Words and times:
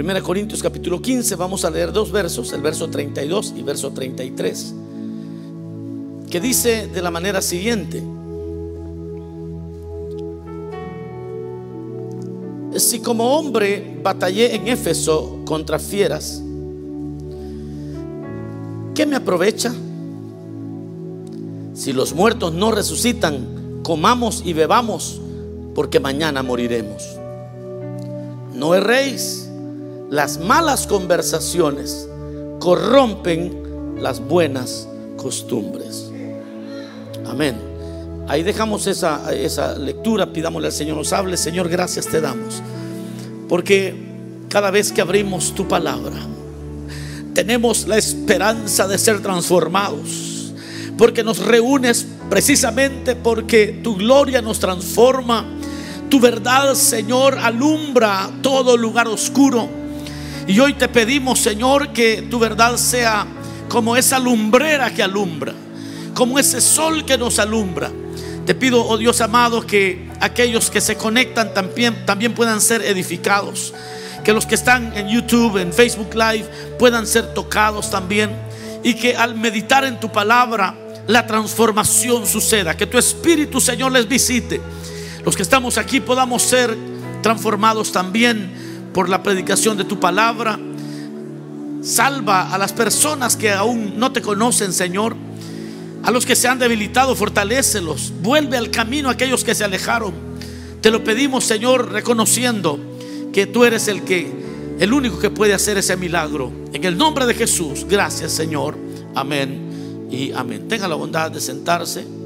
1 0.00 0.22
Corintios 0.22 0.62
capítulo 0.62 1.02
15, 1.02 1.34
vamos 1.34 1.64
a 1.64 1.70
leer 1.70 1.92
dos 1.92 2.12
versos, 2.12 2.52
el 2.52 2.62
verso 2.62 2.88
32 2.88 3.54
y 3.56 3.62
verso 3.62 3.90
33, 3.90 4.74
que 6.30 6.40
dice 6.40 6.86
de 6.86 7.02
la 7.02 7.10
manera 7.10 7.42
siguiente. 7.42 8.00
Si 12.76 13.00
como 13.00 13.36
hombre 13.36 13.98
batallé 14.00 14.54
en 14.54 14.68
Éfeso 14.68 15.40
contra 15.44 15.80
fieras, 15.80 16.44
¿qué 18.94 19.04
me 19.04 19.16
aprovecha? 19.16 19.74
Si 21.74 21.92
los 21.92 22.14
muertos 22.14 22.54
no 22.54 22.70
resucitan, 22.70 23.80
comamos 23.82 24.44
y 24.46 24.52
bebamos, 24.52 25.20
porque 25.74 25.98
mañana 25.98 26.44
moriremos. 26.44 27.02
No 28.54 28.76
erréis, 28.76 29.47
las 30.10 30.38
malas 30.38 30.86
conversaciones 30.86 32.08
corrompen 32.60 33.96
las 34.00 34.20
buenas 34.20 34.88
costumbres. 35.16 36.10
Amén. 37.26 37.56
Ahí 38.28 38.42
dejamos 38.42 38.86
esa, 38.86 39.32
esa 39.34 39.76
lectura, 39.76 40.32
pidámosle 40.32 40.68
al 40.68 40.72
Señor 40.72 40.96
nos 40.96 41.12
hable. 41.12 41.36
Señor, 41.36 41.68
gracias 41.68 42.06
te 42.06 42.20
damos. 42.20 42.62
Porque 43.48 43.94
cada 44.48 44.70
vez 44.70 44.92
que 44.92 45.00
abrimos 45.00 45.54
tu 45.54 45.66
palabra, 45.66 46.16
tenemos 47.34 47.86
la 47.86 47.96
esperanza 47.96 48.86
de 48.86 48.98
ser 48.98 49.22
transformados 49.22 50.28
porque 50.98 51.22
nos 51.22 51.38
reúnes 51.38 52.06
precisamente 52.28 53.14
porque 53.14 53.80
tu 53.82 53.96
gloria 53.96 54.42
nos 54.42 54.58
transforma. 54.58 55.46
Tu 56.10 56.18
verdad, 56.18 56.74
Señor, 56.74 57.38
alumbra 57.38 58.28
todo 58.42 58.76
lugar 58.76 59.06
oscuro. 59.06 59.77
Y 60.48 60.58
hoy 60.60 60.72
te 60.72 60.88
pedimos, 60.88 61.40
Señor, 61.40 61.92
que 61.92 62.22
tu 62.22 62.38
verdad 62.38 62.78
sea 62.78 63.26
como 63.68 63.98
esa 63.98 64.18
lumbrera 64.18 64.90
que 64.94 65.02
alumbra, 65.02 65.52
como 66.14 66.38
ese 66.38 66.62
sol 66.62 67.04
que 67.04 67.18
nos 67.18 67.38
alumbra. 67.38 67.90
Te 68.46 68.54
pido, 68.54 68.82
oh 68.82 68.96
Dios 68.96 69.20
amado, 69.20 69.66
que 69.66 70.08
aquellos 70.20 70.70
que 70.70 70.80
se 70.80 70.96
conectan 70.96 71.52
también, 71.52 72.06
también 72.06 72.34
puedan 72.34 72.62
ser 72.62 72.80
edificados. 72.80 73.74
Que 74.24 74.32
los 74.32 74.46
que 74.46 74.54
están 74.54 74.96
en 74.96 75.08
YouTube, 75.08 75.58
en 75.58 75.70
Facebook 75.70 76.14
Live, 76.14 76.46
puedan 76.78 77.06
ser 77.06 77.34
tocados 77.34 77.90
también. 77.90 78.34
Y 78.82 78.94
que 78.94 79.14
al 79.14 79.34
meditar 79.34 79.84
en 79.84 80.00
tu 80.00 80.10
palabra, 80.10 80.74
la 81.06 81.26
transformación 81.26 82.26
suceda, 82.26 82.74
que 82.74 82.86
tu 82.86 82.96
Espíritu, 82.96 83.60
Señor, 83.60 83.92
les 83.92 84.08
visite. 84.08 84.62
Los 85.26 85.36
que 85.36 85.42
estamos 85.42 85.76
aquí 85.76 86.00
podamos 86.00 86.42
ser 86.42 86.74
transformados 87.20 87.92
también 87.92 88.67
por 88.92 89.08
la 89.08 89.22
predicación 89.22 89.76
de 89.76 89.84
tu 89.84 89.98
palabra. 90.00 90.58
Salva 91.82 92.52
a 92.52 92.58
las 92.58 92.72
personas 92.72 93.36
que 93.36 93.52
aún 93.52 93.98
no 93.98 94.12
te 94.12 94.22
conocen, 94.22 94.72
Señor. 94.72 95.16
A 96.02 96.10
los 96.10 96.26
que 96.26 96.36
se 96.36 96.48
han 96.48 96.58
debilitado, 96.58 97.14
fortalecelos. 97.14 98.12
Vuelve 98.22 98.56
al 98.56 98.70
camino 98.70 99.08
a 99.08 99.12
aquellos 99.12 99.44
que 99.44 99.54
se 99.54 99.64
alejaron. 99.64 100.14
Te 100.80 100.90
lo 100.90 101.02
pedimos, 101.02 101.44
Señor, 101.44 101.92
reconociendo 101.92 102.78
que 103.32 103.46
tú 103.46 103.64
eres 103.64 103.88
el 103.88 104.02
que 104.02 104.32
el 104.78 104.92
único 104.92 105.18
que 105.18 105.30
puede 105.30 105.54
hacer 105.54 105.76
ese 105.76 105.96
milagro. 105.96 106.52
En 106.72 106.84
el 106.84 106.96
nombre 106.96 107.26
de 107.26 107.34
Jesús, 107.34 107.84
gracias, 107.88 108.32
Señor. 108.32 108.76
Amén 109.14 110.08
y 110.10 110.32
amén. 110.32 110.68
Tenga 110.68 110.86
la 110.86 110.94
bondad 110.94 111.30
de 111.30 111.40
sentarse. 111.40 112.17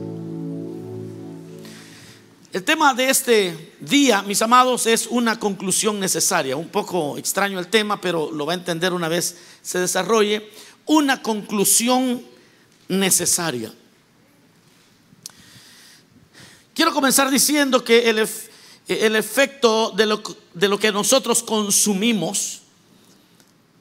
El 2.52 2.64
tema 2.64 2.92
de 2.92 3.08
este 3.08 3.72
día, 3.80 4.20
mis 4.20 4.42
amados, 4.42 4.86
es 4.86 5.06
una 5.06 5.38
conclusión 5.38 5.98
necesaria. 5.98 6.54
Un 6.54 6.68
poco 6.68 7.16
extraño 7.16 7.58
el 7.58 7.68
tema, 7.68 7.98
pero 7.98 8.30
lo 8.30 8.44
va 8.44 8.52
a 8.52 8.56
entender 8.56 8.92
una 8.92 9.08
vez 9.08 9.38
se 9.62 9.78
desarrolle. 9.78 10.50
Una 10.84 11.22
conclusión 11.22 12.22
necesaria. 12.88 13.72
Quiero 16.74 16.92
comenzar 16.92 17.30
diciendo 17.30 17.82
que 17.82 18.10
el, 18.10 18.28
el 18.86 19.16
efecto 19.16 19.90
de 19.92 20.04
lo, 20.04 20.22
de 20.52 20.68
lo 20.68 20.78
que 20.78 20.92
nosotros 20.92 21.42
consumimos, 21.42 22.60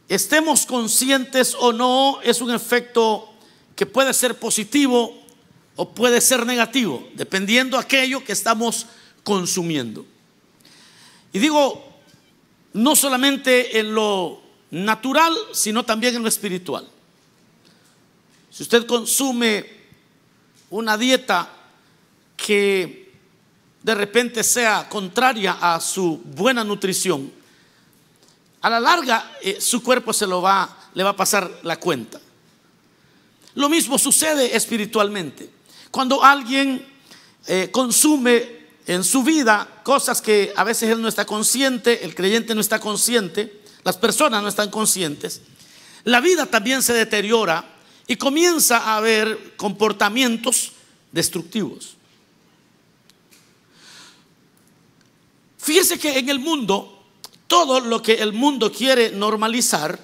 estemos 0.08 0.66
conscientes 0.66 1.58
o 1.60 1.74
no, 1.74 2.22
es 2.24 2.40
un 2.40 2.52
efecto 2.52 3.34
que 3.76 3.86
puede 3.86 4.14
ser 4.14 4.40
positivo 4.40 5.21
o 5.76 5.90
puede 5.90 6.22
ser 6.22 6.46
negativo, 6.46 7.08
dependiendo 7.14 7.78
aquello 7.78 8.24
que 8.24 8.34
estamos 8.34 8.88
consumiendo. 9.24 10.06
Y 11.34 11.40
digo, 11.40 11.92
no 12.74 12.96
solamente 12.96 13.80
en 13.80 13.94
lo 13.94 14.42
natural, 14.72 15.34
sino 15.54 15.84
también 15.84 16.16
en 16.16 16.24
lo 16.24 16.28
espiritual. 16.28 16.88
Si 18.50 18.64
usted 18.64 18.86
consume 18.86 19.66
una 20.70 20.98
dieta 20.98 21.50
que 22.36 23.12
de 23.82 23.96
repente 23.96 24.44
sea 24.44 24.88
contraria 24.90 25.58
a 25.62 25.80
su 25.80 26.22
buena 26.24 26.64
nutrición, 26.64 27.32
a 28.62 28.70
la 28.70 28.80
larga 28.80 29.38
eh, 29.42 29.60
su 29.60 29.82
cuerpo 29.82 30.14
se 30.14 30.28
lo 30.28 30.42
va, 30.42 30.78
le 30.94 31.04
va 31.04 31.12
a 31.12 31.16
pasar 31.16 31.60
la 31.64 31.80
cuenta. 31.80 32.20
Lo 33.56 33.70
mismo 33.70 33.98
sucede 33.98 34.56
espiritualmente. 34.56 35.50
Cuando 35.92 36.24
alguien 36.24 36.86
eh, 37.48 37.70
consume 37.72 38.62
en 38.88 39.04
su 39.04 39.24
vida 39.24 39.82
cosas 39.84 40.22
que 40.22 40.54
a 40.56 40.64
veces 40.64 40.90
él 40.90 41.02
no 41.02 41.08
está 41.08 41.26
consciente, 41.26 42.04
el 42.06 42.16
creyente 42.16 42.56
no 42.56 42.62
está 42.62 42.80
consciente, 42.80 43.62
las 43.84 43.98
personas 43.98 44.42
no 44.42 44.50
están 44.50 44.70
conscientes, 44.70 45.42
la 46.04 46.22
vida 46.22 46.46
también 46.46 46.82
se 46.82 46.94
deteriora 46.94 47.66
y 48.08 48.16
comienza 48.16 48.78
a 48.78 48.98
haber 48.98 49.56
comportamientos 49.58 50.72
destructivos. 51.12 51.96
Fíjese 55.58 56.00
que 56.00 56.18
en 56.18 56.30
el 56.30 56.40
mundo, 56.40 57.06
todo 57.48 57.80
lo 57.80 58.02
que 58.02 58.16
el 58.16 58.34
mundo 58.34 58.72
quiere 58.72 59.12
normalizar, 59.12 60.00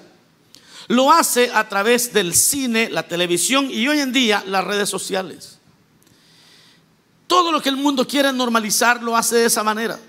lo 0.86 1.12
hace 1.12 1.50
a 1.52 1.68
través 1.68 2.12
del 2.12 2.34
cine, 2.34 2.88
la 2.90 3.08
televisión 3.08 3.68
y 3.70 3.88
hoy 3.88 4.00
en 4.00 4.12
día 4.12 4.42
las 4.46 4.64
redes 4.64 4.88
sociales. 4.88 5.57
Todo 7.28 7.52
lo 7.52 7.62
que 7.62 7.68
el 7.68 7.76
mundo 7.76 8.08
quiere 8.08 8.32
normalizar 8.32 9.02
lo 9.02 9.16
hace 9.16 9.36
de 9.36 9.44
esa 9.44 9.62
manera. 9.62 10.00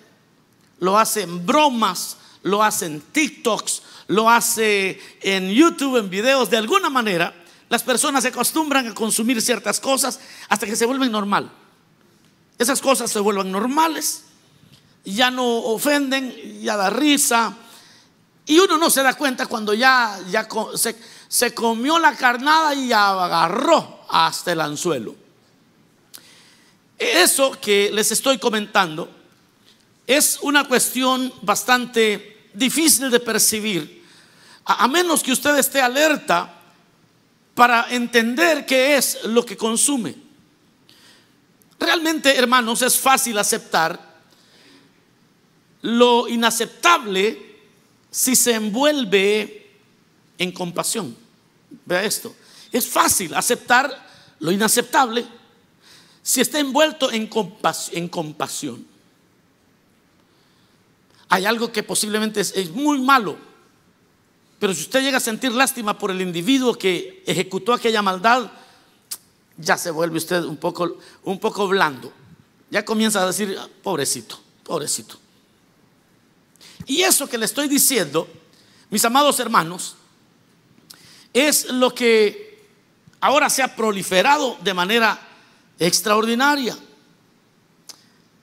Lo 0.80 0.97
hace 0.97 1.22
en 1.22 1.46
bromas, 1.46 2.18
lo 2.41 2.63
hace 2.63 2.85
en 2.88 3.02
TikToks, 3.02 3.81
lo 4.07 4.30
hace 4.30 5.00
en 5.22 5.52
YouTube, 5.52 5.97
en 5.97 6.09
videos. 6.09 6.50
De 6.50 6.57
alguna 6.57 6.90
manera, 6.90 7.35
las 7.68 7.84
personas 7.84 8.24
se 8.24 8.30
acostumbran 8.30 8.88
a 8.88 8.96
consumir 8.96 9.41
ciertas 9.41 9.81
cosas 9.81 10.19
hasta 10.47 10.66
que 10.66 10.78
se 10.78 10.85
vuelven 10.85 11.12
normal. 11.12 11.52
Esas 12.57 12.81
cosas 12.81 13.12
se 13.12 13.19
vuelven 13.19 13.51
normales, 13.51 14.24
ya 15.03 15.30
no 15.30 15.46
ofenden, 15.46 16.62
ya 16.62 16.78
da 16.78 16.90
risa, 16.90 17.53
y 18.46 18.59
uno 18.59 18.78
no 18.78 18.90
se 18.90 19.03
da 19.03 19.13
cuenta 19.13 19.46
cuando 19.46 19.74
ya, 19.74 20.19
ya 20.31 20.47
se, 20.75 20.97
se 21.28 21.53
comió 21.53 22.00
la 22.00 22.16
carnada 22.16 22.74
y 22.74 22.91
agarró 22.91 24.00
hasta 24.09 24.53
el 24.53 24.62
anzuelo. 24.62 25.16
Eso 27.00 27.52
que 27.52 27.90
les 27.94 28.12
estoy 28.12 28.38
comentando 28.38 29.10
es 30.06 30.38
una 30.42 30.68
cuestión 30.68 31.34
bastante 31.42 32.50
difícil 32.54 33.10
de 33.10 33.22
percibir, 33.22 34.04
a, 34.66 34.86
menos 34.90 35.24
que 35.24 35.32
usted 35.32 35.58
esté 35.58 35.82
alerta 35.82 36.54
para 37.56 37.88
entender 37.90 38.66
qué 38.66 38.98
es 38.98 39.24
lo 39.24 39.46
que 39.46 39.56
consume. 39.56 40.14
Realmente, 41.80 42.36
hermanos, 42.36 42.82
es 42.82 42.98
fácil 42.98 43.38
aceptar 43.38 44.00
lo 45.81 46.28
inaceptable 46.28 47.56
si 48.12 48.36
se 48.36 48.56
envuelve 48.56 49.72
en 50.38 50.52
compasión. 50.52 51.16
Vea 51.86 52.04
esto. 52.04 52.36
Es 52.72 52.86
fácil 52.86 53.34
aceptar 53.34 54.07
lo 54.40 54.52
inaceptable 54.52 55.38
si 56.30 56.42
está 56.42 56.60
envuelto 56.60 57.12
en, 57.12 57.26
compasión. 57.26 58.86
Hay 61.28 61.46
algo 61.46 61.72
que 61.72 61.81
posiblemente 61.81 62.40
es, 62.42 62.70
muy 62.70 63.00
malo, 63.00 63.36
pero 64.60 64.72
si 64.76 64.81
usted 64.81 65.02
llega 65.02 65.18
a 65.18 65.22
sentir 65.22 65.52
lástima 65.52 65.98
por 65.98 66.12
el 66.12 66.22
individuo 66.22 66.76
que 66.76 67.24
ejecutó 67.26 67.74
aquella 67.74 68.04
maldad, 68.04 68.52
ya 69.58 69.76
se 69.76 69.90
vuelve 69.90 70.20
usted 70.20 70.44
un 70.44 70.58
poco, 70.58 71.00
un 71.24 71.40
poco 71.40 71.68
blando. 71.68 72.14
Ya 72.70 72.86
comienza 72.86 73.24
a 73.24 73.26
decir, 73.26 73.58
ah, 73.60 73.68
pobrecito, 73.81 74.40
pobrecito. 74.64 75.18
Y 76.86 77.02
eso 77.02 77.28
que 77.28 77.40
le 77.40 77.46
estoy 77.46 77.68
diciendo, 77.68 78.28
mis 78.92 79.04
amados 79.04 79.40
hermanos, 79.40 79.96
es 81.34 81.72
lo 81.72 81.92
que 81.96 82.68
ahora 83.20 83.50
se 83.50 83.64
ha 83.64 83.76
proliferado 83.76 84.60
de 84.62 84.76
manera 84.76 85.26
extraordinaria. 85.80 86.78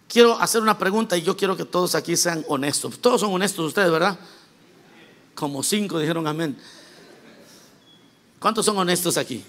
Quiero 0.08 0.40
hacer 0.40 0.62
una 0.62 0.78
pregunta 0.78 1.16
y 1.16 1.22
yo 1.22 1.36
quiero 1.36 1.56
que 1.56 1.64
todos 1.64 1.94
aquí 1.94 2.16
sean 2.16 2.44
honestos. 2.48 2.98
Todos 2.98 3.20
son 3.20 3.32
honestos 3.34 3.66
ustedes, 3.66 3.90
¿verdad? 3.90 4.18
Como 5.34 5.62
cinco 5.62 5.98
dijeron 5.98 6.26
amén. 6.26 6.56
¿Cuántos 8.38 8.64
son 8.64 8.78
honestos 8.78 9.16
aquí? 9.18 9.44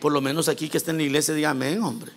Por 0.00 0.12
lo 0.12 0.20
menos 0.20 0.48
aquí 0.48 0.68
que 0.68 0.78
estén 0.78 0.96
en 0.96 0.98
la 0.98 1.02
iglesia 1.04 1.34
diga 1.34 1.50
amén, 1.50 1.82
hombre. 1.82 2.12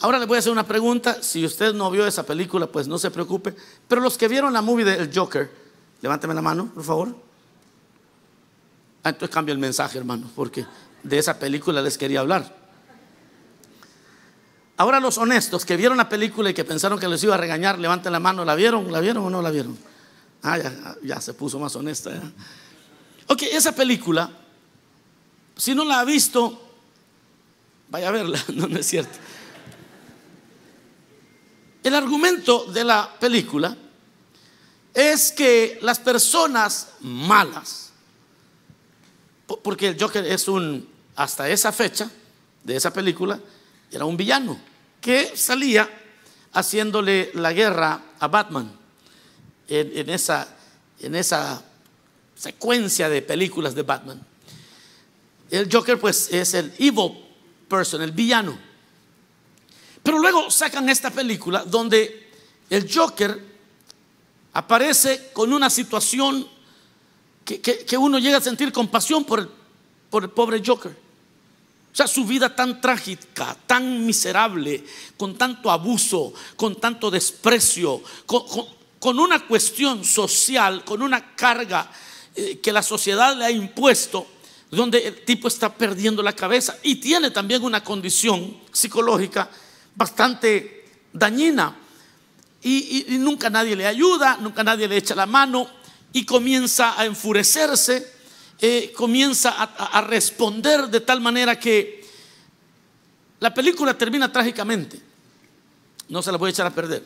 Ahora 0.00 0.18
le 0.18 0.26
voy 0.26 0.36
a 0.36 0.38
hacer 0.40 0.52
una 0.52 0.66
pregunta. 0.66 1.22
Si 1.22 1.44
usted 1.44 1.72
no 1.72 1.90
vio 1.90 2.06
esa 2.06 2.24
película, 2.24 2.66
pues 2.66 2.86
no 2.86 2.98
se 2.98 3.10
preocupe. 3.10 3.54
Pero 3.88 4.00
los 4.00 4.18
que 4.18 4.28
vieron 4.28 4.52
la 4.52 4.60
movie 4.60 4.84
del 4.84 5.10
Joker, 5.12 5.50
levánteme 6.02 6.34
la 6.34 6.42
mano, 6.42 6.70
por 6.74 6.84
favor. 6.84 7.16
Ah, 9.02 9.10
entonces 9.10 9.32
cambio 9.32 9.52
el 9.52 9.58
mensaje, 9.58 9.96
hermano, 9.98 10.30
porque 10.34 10.66
de 11.02 11.18
esa 11.18 11.38
película 11.38 11.80
les 11.80 11.96
quería 11.96 12.20
hablar. 12.20 12.65
Ahora 14.78 15.00
los 15.00 15.16
honestos 15.16 15.64
que 15.64 15.76
vieron 15.76 15.96
la 15.96 16.08
película 16.08 16.50
y 16.50 16.54
que 16.54 16.64
pensaron 16.64 16.98
que 16.98 17.08
les 17.08 17.22
iba 17.24 17.34
a 17.34 17.38
regañar, 17.38 17.78
levanten 17.78 18.12
la 18.12 18.20
mano. 18.20 18.44
¿La 18.44 18.54
vieron? 18.54 18.92
¿La 18.92 19.00
vieron 19.00 19.24
o 19.24 19.30
no 19.30 19.40
la 19.40 19.50
vieron? 19.50 19.76
Ah, 20.42 20.58
ya, 21.02 21.20
se 21.20 21.32
puso 21.32 21.58
más 21.58 21.74
honesta. 21.76 22.10
Ok, 23.26 23.42
esa 23.50 23.72
película, 23.72 24.30
si 25.56 25.74
no 25.74 25.84
la 25.84 26.00
ha 26.00 26.04
visto, 26.04 26.60
vaya 27.88 28.08
a 28.08 28.12
verla, 28.12 28.38
no, 28.54 28.68
no 28.68 28.78
es 28.78 28.86
cierto. 28.86 29.18
El 31.82 31.94
argumento 31.94 32.66
de 32.66 32.84
la 32.84 33.16
película 33.18 33.76
es 34.92 35.32
que 35.32 35.78
las 35.82 35.98
personas 35.98 36.88
malas, 37.00 37.92
porque 39.62 39.88
el 39.88 40.00
Joker 40.00 40.24
es 40.26 40.48
un, 40.48 40.88
hasta 41.14 41.48
esa 41.48 41.72
fecha 41.72 42.10
de 42.64 42.76
esa 42.76 42.92
película, 42.92 43.40
era 43.90 44.04
un 44.04 44.16
villano 44.16 44.58
que 45.00 45.36
salía 45.36 45.88
haciéndole 46.52 47.30
la 47.34 47.52
guerra 47.52 48.00
a 48.18 48.28
Batman 48.28 48.70
en, 49.68 50.10
esa, 50.10 50.48
en 51.00 51.14
esa 51.14 51.62
secuencia 52.34 53.08
de 53.08 53.22
películas 53.22 53.74
de 53.74 53.82
Batman. 53.82 54.24
El 55.50 55.72
Joker 55.72 55.98
pues 55.98 56.32
es 56.32 56.54
el 56.54 56.72
evil 56.78 57.12
person, 57.68 58.02
el 58.02 58.12
villano. 58.12 58.58
Pero 60.02 60.18
luego 60.18 60.50
sacan 60.50 60.88
esta 60.88 61.10
película 61.10 61.64
donde 61.64 62.30
el 62.70 62.92
Joker 62.92 63.40
aparece 64.52 65.30
con 65.32 65.52
una 65.52 65.68
situación 65.68 66.48
que, 67.44 67.96
uno 67.98 68.18
llega 68.18 68.38
a 68.38 68.40
sentir 68.40 68.72
compasión 68.72 69.24
por 69.24 69.48
por 70.10 70.24
el 70.24 70.30
pobre 70.30 70.62
Joker. 70.64 71.05
O 71.96 72.04
sea, 72.04 72.06
su 72.06 72.26
vida 72.26 72.54
tan 72.54 72.78
trágica, 72.78 73.56
tan 73.66 74.04
miserable, 74.04 74.84
con 75.16 75.38
tanto 75.38 75.70
abuso, 75.70 76.34
con 76.54 76.78
tanto 76.78 77.10
desprecio, 77.10 78.02
con, 78.26 79.18
una 79.18 79.46
cuestión 79.46 80.04
social, 80.04 80.84
con 80.84 81.00
una 81.00 81.34
carga 81.34 81.90
eh, 82.34 82.58
que 82.58 82.70
la 82.70 82.82
sociedad 82.82 83.34
le 83.34 83.46
ha 83.46 83.50
impuesto, 83.50 84.26
donde 84.70 85.06
el 85.06 85.24
tipo 85.24 85.48
está 85.48 85.72
perdiendo 85.72 86.22
la 86.22 86.34
cabeza 86.34 86.76
y 86.82 86.96
tiene 86.96 87.30
también 87.30 87.64
una 87.64 87.82
condición 87.82 88.58
psicológica 88.70 89.48
bastante 89.94 90.84
dañina. 91.14 91.78
Y, 92.62 93.06
y, 93.08 93.16
nunca 93.16 93.48
nadie 93.48 93.74
le 93.74 93.86
ayuda, 93.86 94.36
nunca 94.42 94.62
nadie 94.62 94.86
le 94.86 94.98
echa 94.98 95.14
la 95.14 95.24
mano 95.24 95.66
y 96.12 96.26
comienza 96.26 97.00
a 97.00 97.06
enfurecerse 97.06 98.15
eh, 98.60 98.92
comienza 98.96 99.50
a, 99.50 100.00
responder 100.00 100.88
de 100.88 101.00
tal 101.00 101.20
manera 101.20 101.58
que 101.58 102.04
la 103.40 103.52
película 103.52 103.96
termina 103.96 104.32
trágicamente. 104.32 105.00
No 106.08 106.22
se 106.22 106.32
la 106.32 106.38
voy 106.38 106.48
a 106.48 106.50
echar 106.50 106.66
a 106.66 106.74
perder. 106.74 107.04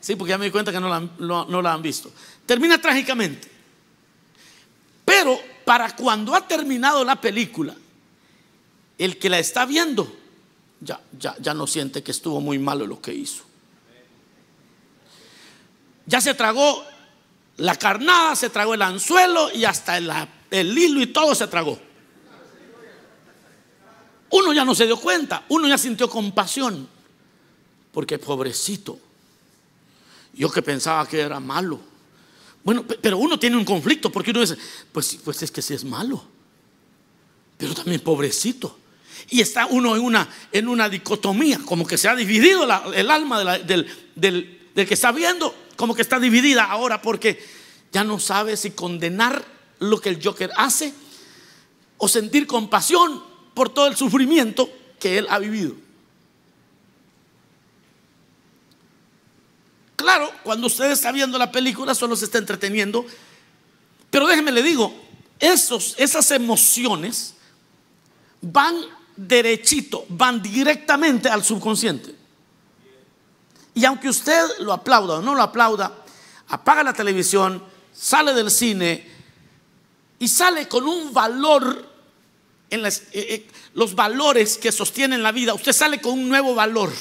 Sí, 0.00 0.16
porque 0.16 0.30
ya 0.30 0.38
me 0.38 0.44
di 0.44 0.50
cuenta 0.50 0.70
que 0.70 0.80
no 0.80 0.88
la, 0.88 1.00
no 1.18 1.62
la 1.62 1.72
han 1.72 1.82
visto. 1.82 2.12
Termina 2.46 2.80
trágicamente. 2.80 3.48
Pero 5.04 5.40
para 5.64 5.94
cuando 5.96 6.34
ha 6.34 6.46
terminado 6.46 7.04
la 7.04 7.20
película, 7.20 7.74
el 8.98 9.18
que 9.18 9.30
la 9.30 9.38
está 9.38 9.64
viendo 9.64 10.12
ya, 10.80 11.00
ya, 11.18 11.36
ya 11.38 11.54
no 11.54 11.66
siente 11.66 12.02
que 12.02 12.10
estuvo 12.10 12.40
muy 12.40 12.58
malo 12.58 12.86
lo 12.86 13.00
que 13.00 13.14
hizo. 13.14 13.44
Ya 16.06 16.20
se 16.20 16.34
tragó 16.34 16.84
la 17.58 17.74
carnada, 17.76 18.34
se 18.36 18.50
tragó 18.50 18.74
el 18.74 18.82
anzuelo 18.82 19.50
y 19.52 19.64
hasta 19.64 19.98
el, 19.98 20.78
hilo 20.78 21.02
y 21.02 21.08
todo 21.08 21.34
se 21.34 21.46
tragó. 21.46 21.78
Uno 24.30 24.52
ya 24.52 24.64
no 24.64 24.74
se 24.74 24.86
dio 24.86 24.98
cuenta, 24.98 25.44
uno 25.48 25.66
ya 25.68 25.78
sintió 25.78 26.08
compasión, 26.08 26.88
porque 27.92 28.18
pobrecito, 28.18 28.98
yo 30.34 30.50
que 30.50 30.62
pensaba 30.62 31.06
que 31.06 31.20
era 31.20 31.40
malo. 31.40 31.80
Bueno, 32.62 32.84
pero 32.84 33.18
uno 33.18 33.38
tiene 33.38 33.56
un 33.56 33.64
conflicto, 33.64 34.12
porque 34.12 34.30
uno 34.30 34.40
dice, 34.40 34.56
pues, 34.92 35.18
pues 35.24 35.42
es 35.42 35.50
que 35.50 35.62
sí 35.62 35.74
es 35.74 35.84
malo, 35.84 36.22
pero 37.56 37.74
también 37.74 38.00
pobrecito. 38.00 38.78
Y 39.30 39.40
está 39.40 39.66
uno 39.66 39.96
en 39.96 40.02
una, 40.02 40.28
en 40.52 40.68
una 40.68 40.88
dicotomía, 40.88 41.58
como 41.64 41.86
que 41.86 41.98
se 41.98 42.08
ha 42.08 42.14
dividido 42.14 42.64
el 42.92 43.10
alma 43.10 43.58
del, 43.58 43.86
del 44.14 44.57
que 44.86 44.94
está 44.94 45.12
viendo 45.12 45.54
como 45.76 45.94
que 45.94 46.02
está 46.02 46.18
dividida 46.18 46.64
ahora 46.64 47.00
porque 47.00 47.42
ya 47.92 48.04
no 48.04 48.18
sabe 48.18 48.56
si 48.56 48.72
condenar 48.72 49.44
lo 49.78 50.00
que 50.00 50.08
el 50.08 50.22
Joker 50.22 50.50
hace 50.56 50.92
o 51.98 52.08
sentir 52.08 52.46
compasión 52.46 53.22
por 53.54 53.70
todo 53.70 53.86
el 53.86 53.96
sufrimiento 53.96 54.70
que 54.98 55.18
él 55.18 55.26
ha 55.30 55.38
vivido. 55.38 55.74
Claro, 59.96 60.30
cuando 60.44 60.68
usted 60.68 60.90
está 60.90 61.10
viendo 61.12 61.38
la 61.38 61.50
película 61.50 61.94
solo 61.94 62.14
se 62.14 62.26
está 62.26 62.38
entreteniendo, 62.38 63.04
pero 64.10 64.26
déjeme 64.26 64.52
le 64.52 64.62
digo, 64.62 64.94
esos, 65.38 65.94
esas 65.98 66.30
emociones 66.30 67.34
van 68.40 68.76
derechito, 69.16 70.06
van 70.08 70.40
directamente 70.40 71.28
al 71.28 71.44
subconsciente. 71.44 72.17
Y 73.78 73.84
aunque 73.84 74.08
usted 74.08 74.58
lo 74.58 74.72
aplauda 74.72 75.18
o 75.18 75.22
no 75.22 75.36
lo 75.36 75.42
aplauda, 75.42 76.04
apaga 76.48 76.82
la 76.82 76.92
televisión, 76.92 77.62
sale 77.94 78.34
del 78.34 78.50
cine 78.50 79.08
y 80.18 80.26
sale 80.26 80.66
con 80.66 80.84
un 80.84 81.14
valor 81.14 81.88
en 82.70 82.84
eh, 82.84 82.90
eh, 83.12 83.48
los 83.74 83.94
valores 83.94 84.58
que 84.58 84.72
sostienen 84.72 85.22
la 85.22 85.30
vida. 85.30 85.54
Usted 85.54 85.72
sale 85.72 86.00
con 86.00 86.14
un 86.14 86.28
nuevo 86.28 86.56
valor. 86.56 86.92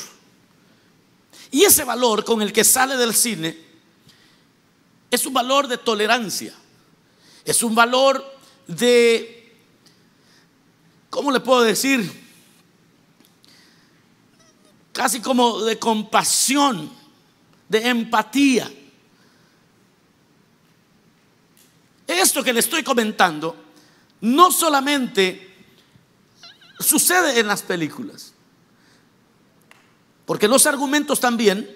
Y 1.50 1.64
ese 1.64 1.84
valor 1.84 2.24
con 2.24 2.44
el 2.44 2.54
que 2.54 2.64
sale 2.64 2.96
del 2.96 3.16
cine 3.16 3.58
es 5.10 5.26
un 5.26 5.34
valor 5.34 5.68
de 5.68 5.80
tolerancia. 5.80 6.54
Es 7.44 7.64
un 7.64 7.74
valor 7.74 8.24
de, 8.68 9.52
¿cómo 11.10 11.32
le 11.32 11.40
puedo 11.40 11.64
decir? 11.64 12.27
Casi 14.98 15.22
como 15.22 15.62
de 15.62 15.78
compasión, 15.78 16.92
de 17.70 17.88
empatía. 17.88 18.68
Esto 22.08 22.44
que 22.44 22.52
le 22.52 22.62
estoy 22.62 22.82
comentando 22.82 23.56
no 24.22 24.52
solamente 24.52 25.54
sucede 26.80 27.40
en 27.40 27.46
las 27.46 27.62
películas, 27.62 28.34
porque 30.26 30.48
los 30.48 30.66
argumentos 30.66 31.20
también 31.20 31.70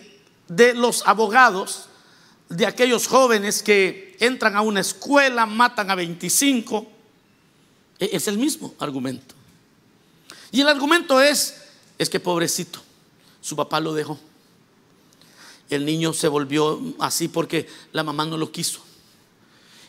de 0.47 0.73
los 0.73 1.07
abogados, 1.07 1.89
de 2.49 2.65
aquellos 2.65 3.05
jóvenes 3.05 3.61
que 3.61 4.17
entran 4.19 4.55
a 4.55 4.61
una 4.61 4.79
escuela, 4.79 5.45
matan 5.45 5.91
a 5.91 5.95
25, 5.95 6.91
e-, 7.99 8.09
es 8.13 8.27
el 8.27 8.39
mismo 8.39 8.73
argumento. 8.79 9.35
Y 10.51 10.61
el 10.61 10.67
argumento 10.67 11.21
es, 11.21 11.61
es 11.99 12.09
que 12.09 12.19
pobrecito, 12.19 12.81
su 13.41 13.55
papá 13.55 13.79
lo 13.79 13.93
dejó. 13.93 14.19
El 15.69 15.85
niño 15.85 16.13
se 16.13 16.27
volvió 16.27 16.79
así 16.99 17.27
porque 17.27 17.67
la 17.91 18.03
mamá 18.03 18.25
no 18.25 18.37
lo 18.37 18.51
quiso. 18.51 18.81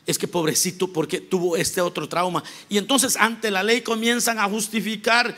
Es 0.06 0.18
que 0.18 0.26
pobrecito 0.26 0.88
porque 0.88 1.20
tuvo 1.20 1.56
este 1.56 1.80
otro 1.80 2.08
trauma. 2.08 2.42
Y 2.68 2.78
entonces 2.78 3.16
ante 3.16 3.50
la 3.50 3.62
ley 3.62 3.82
comienzan 3.82 4.38
a 4.38 4.48
justificar 4.48 5.36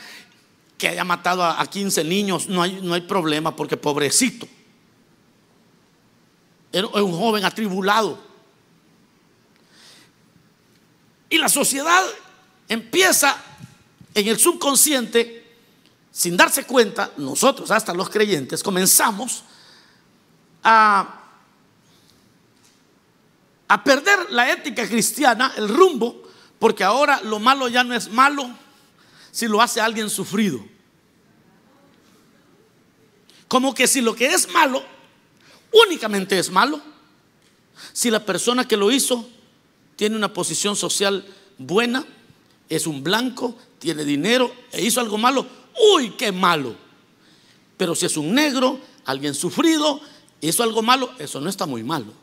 que 0.77 0.87
haya 0.87 1.03
matado 1.03 1.43
a 1.43 1.65
15 1.65 2.03
niños. 2.03 2.47
No 2.47 2.61
hay, 2.61 2.79
no 2.81 2.93
hay 2.93 3.01
problema 3.01 3.55
porque 3.55 3.77
pobrecito. 3.77 4.47
Es 6.71 6.83
un 6.83 7.17
joven 7.17 7.45
atribulado. 7.45 8.19
Y 11.29 11.37
la 11.37 11.49
sociedad 11.49 12.03
empieza 12.67 13.41
en 14.13 14.27
el 14.27 14.37
subconsciente 14.39 15.34
sin 16.15 16.37
darse 16.37 16.63
cuenta, 16.63 17.11
nosotros, 17.17 17.69
hasta 17.71 17.93
los 17.93 18.09
creyentes, 18.09 18.63
comenzamos 18.63 19.43
a, 20.63 21.23
a 23.67 23.83
perder 23.83 24.31
la 24.31 24.49
ética 24.49 24.87
cristiana, 24.87 25.51
el 25.57 25.67
rumbo, 25.67 26.23
porque 26.57 26.85
ahora 26.85 27.19
lo 27.21 27.37
malo 27.39 27.67
ya 27.67 27.83
no 27.83 27.93
es 27.93 28.09
malo 28.09 28.49
si 29.29 29.45
lo 29.49 29.61
hace 29.61 29.81
alguien 29.81 30.09
sufrido. 30.09 30.65
Como 33.49 33.73
que 33.73 33.85
si 33.85 33.99
lo 33.99 34.15
que 34.15 34.27
es 34.27 34.49
malo 34.49 34.85
únicamente 35.73 36.39
es 36.39 36.49
malo, 36.49 36.79
si 37.91 38.09
la 38.09 38.25
persona 38.25 38.65
que 38.65 38.77
lo 38.77 38.89
hizo 38.89 39.27
tiene 39.97 40.15
una 40.15 40.31
posición 40.31 40.77
social 40.77 41.25
buena, 41.57 42.05
es 42.69 42.87
un 42.87 43.03
blanco, 43.03 43.57
tiene 43.79 44.05
dinero 44.05 44.55
e 44.71 44.81
hizo 44.81 45.01
algo 45.01 45.17
malo, 45.17 45.64
uy, 45.93 46.11
qué 46.11 46.31
malo. 46.31 46.75
Pero 47.77 47.95
si 47.95 48.05
es 48.05 48.17
un 48.17 48.33
negro, 48.33 48.79
alguien 49.05 49.33
sufrido, 49.33 49.99
hizo 50.41 50.63
algo 50.63 50.81
malo, 50.81 51.11
eso 51.19 51.41
no 51.41 51.49
está 51.49 51.65
muy 51.65 51.83
malo, 51.83 52.13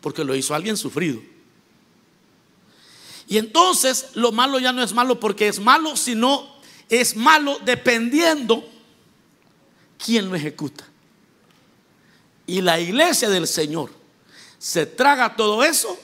porque 0.00 0.24
lo 0.24 0.34
hizo 0.34 0.54
alguien 0.54 0.76
sufrido. 0.76 1.20
Y 3.26 3.38
entonces 3.38 4.10
lo 4.14 4.32
malo 4.32 4.58
ya 4.58 4.72
no 4.72 4.82
es 4.82 4.92
malo 4.92 5.18
porque 5.18 5.48
es 5.48 5.58
malo, 5.58 5.96
sino 5.96 6.46
es 6.88 7.16
malo 7.16 7.58
dependiendo 7.64 8.68
quién 10.02 10.28
lo 10.28 10.36
ejecuta. 10.36 10.84
Y 12.46 12.60
la 12.60 12.78
iglesia 12.78 13.30
del 13.30 13.46
Señor 13.46 13.90
se 14.58 14.84
traga 14.86 15.36
todo 15.36 15.64
eso. 15.64 15.98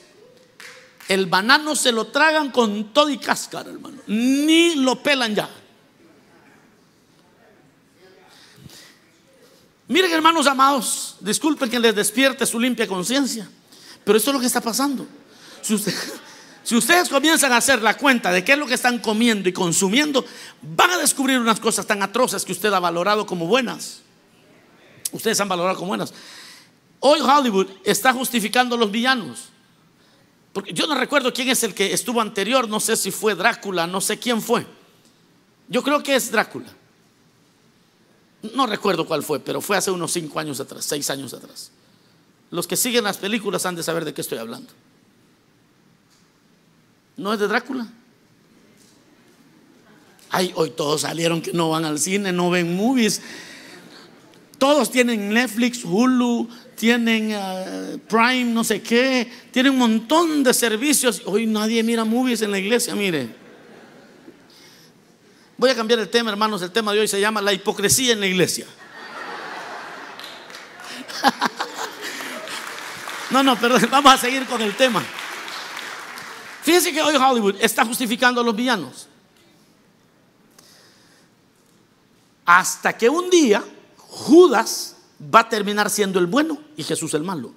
El 1.07 1.27
banano 1.27 1.75
se 1.75 1.91
lo 1.91 2.07
tragan 2.07 2.51
con 2.51 2.93
todo 2.93 3.09
y 3.09 3.17
cáscara, 3.17 3.69
hermano. 3.69 3.97
Ni 4.07 4.75
lo 4.75 5.01
pelan 5.03 5.35
ya. 5.35 5.49
Miren, 9.91 10.09
hermanos 10.13 10.47
amados, 10.47 11.17
disculpen 11.19 11.69
que 11.69 11.77
les 11.77 11.93
despierte 11.93 12.45
su 12.45 12.57
limpia 12.57 12.87
conciencia, 12.87 13.49
pero 14.05 14.17
esto 14.17 14.29
es 14.29 14.33
lo 14.35 14.39
que 14.39 14.45
está 14.45 14.61
pasando. 14.61 15.05
Si, 15.61 15.77
si, 16.63 16.75
ustedes 16.77 17.09
comienzan 17.09 17.51
a 17.51 17.57
hacer 17.57 17.81
la 17.81 17.97
cuenta 17.97 18.31
de 18.31 18.41
qué 18.41 18.53
es 18.53 18.57
lo 18.57 18.65
que 18.67 18.75
están 18.75 18.99
comiendo 18.99 19.49
y 19.49 19.51
consumiendo, 19.51 20.23
van 20.61 20.91
a 20.91 20.97
descubrir 20.97 21.39
unas 21.39 21.59
cosas 21.59 21.85
tan 21.85 22.01
atroces 22.01 22.45
que 22.45 22.53
usted 22.53 22.71
ha 22.71 22.79
valorado 22.79 23.25
como 23.25 23.47
buenas. 23.47 23.99
Ustedes 25.11 25.41
han 25.41 25.49
valorado 25.49 25.75
como 25.75 25.89
buenas. 25.89 26.13
Hoy 27.01 27.19
Hollywood 27.19 27.67
está 27.83 28.13
justificando 28.13 28.75
a 28.75 28.77
los 28.77 28.91
villanos. 28.91 29.49
Porque 30.53 30.71
yo 30.71 30.87
no 30.87 30.95
recuerdo 30.95 31.33
quién 31.33 31.49
es 31.49 31.63
el 31.63 31.73
que 31.73 31.91
estuvo 31.91 32.21
anterior, 32.21 32.69
no 32.69 32.79
sé 32.79 32.95
si 32.95 33.11
fue 33.11 33.35
Drácula, 33.35 33.87
no 33.87 33.99
sé 33.99 34.17
quién 34.17 34.41
fue. 34.41 34.65
Yo 35.67 35.83
creo 35.83 36.01
que 36.01 36.15
es 36.15 36.31
Drácula. 36.31 36.77
No 38.53 38.65
recuerdo 38.65 39.05
cuál 39.05 39.23
fue, 39.23 39.39
pero 39.39 39.61
fue 39.61 39.77
hace 39.77 39.91
unos 39.91 40.11
cinco 40.11 40.39
años 40.39 40.59
atrás, 40.59 40.85
seis 40.85 41.09
años 41.09 41.33
atrás. 41.33 41.71
Los 42.49 42.67
que 42.67 42.75
siguen 42.75 43.03
las 43.03 43.17
películas 43.17 43.65
han 43.65 43.75
de 43.75 43.83
saber 43.83 44.03
de 44.03 44.13
qué 44.13 44.21
estoy 44.21 44.39
hablando. 44.39 44.69
¿No 47.17 47.33
es 47.33 47.39
de 47.39 47.47
Drácula? 47.47 47.87
Ay, 50.29 50.51
hoy 50.55 50.71
todos 50.71 51.01
salieron 51.01 51.41
que 51.41 51.53
no 51.53 51.69
van 51.69 51.85
al 51.85 51.99
cine, 51.99 52.31
no 52.31 52.49
ven 52.49 52.75
movies. 52.75 53.21
Todos 54.57 54.89
tienen 54.89 55.29
Netflix, 55.29 55.83
Hulu, 55.83 56.47
tienen 56.75 57.31
eh, 57.31 57.97
Prime, 58.07 58.45
no 58.45 58.63
sé 58.63 58.81
qué, 58.81 59.29
tienen 59.51 59.73
un 59.73 59.79
montón 59.79 60.43
de 60.43 60.53
servicios. 60.53 61.21
Hoy 61.25 61.47
nadie 61.47 61.83
mira 61.83 62.05
movies 62.05 62.41
en 62.41 62.51
la 62.51 62.59
iglesia, 62.59 62.95
mire. 62.95 63.40
Voy 65.61 65.69
a 65.69 65.75
cambiar 65.75 65.99
el 65.99 66.09
tema, 66.09 66.31
hermanos. 66.31 66.59
El 66.63 66.71
tema 66.71 66.91
de 66.91 67.01
hoy 67.01 67.07
se 67.07 67.21
llama 67.21 67.39
la 67.39 67.53
hipocresía 67.53 68.13
en 68.13 68.19
la 68.19 68.25
iglesia. 68.25 68.65
No, 73.29 73.41
no, 73.43 73.55
pero 73.57 73.77
vamos 73.89 74.11
a 74.11 74.17
seguir 74.17 74.45
con 74.45 74.61
el 74.61 74.75
tema. 74.75 75.01
Fíjense 76.63 76.91
que 76.91 77.01
hoy 77.01 77.15
Hollywood 77.15 77.55
está 77.61 77.85
justificando 77.85 78.41
a 78.41 78.43
los 78.43 78.53
villanos. 78.53 79.07
Hasta 82.45 82.97
que 82.97 83.07
un 83.07 83.29
día 83.29 83.63
Judas 83.97 84.97
va 85.33 85.41
a 85.41 85.47
terminar 85.49 85.89
siendo 85.89 86.19
el 86.19 86.25
bueno 86.25 86.59
y 86.75 86.83
Jesús 86.83 87.13
el 87.13 87.23
malo. 87.23 87.53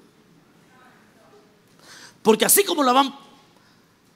Porque 2.22 2.44
así 2.44 2.62
como 2.64 2.84
lo 2.84 2.94
van 2.94 3.12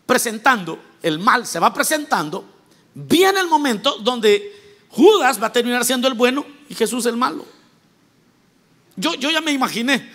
presentando, 0.06 0.78
el 1.02 1.18
mal 1.18 1.44
se 1.44 1.58
va 1.58 1.74
presentando, 1.74 2.57
viene 3.06 3.38
el 3.38 3.46
momento 3.46 3.98
donde 3.98 4.52
Judas 4.88 5.40
va 5.40 5.48
a 5.48 5.52
terminar 5.52 5.84
siendo 5.84 6.08
el 6.08 6.14
bueno 6.14 6.44
y 6.68 6.74
Jesús 6.74 7.06
el 7.06 7.16
malo. 7.16 7.46
Yo, 8.96 9.14
yo 9.14 9.30
ya 9.30 9.40
me 9.40 9.52
imaginé 9.52 10.10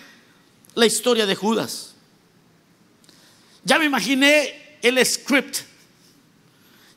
la 0.74 0.84
historia 0.84 1.24
de 1.24 1.34
Judas. 1.34 1.94
Ya 3.64 3.78
me 3.78 3.86
imaginé 3.86 4.78
el 4.82 5.04
script. 5.06 5.60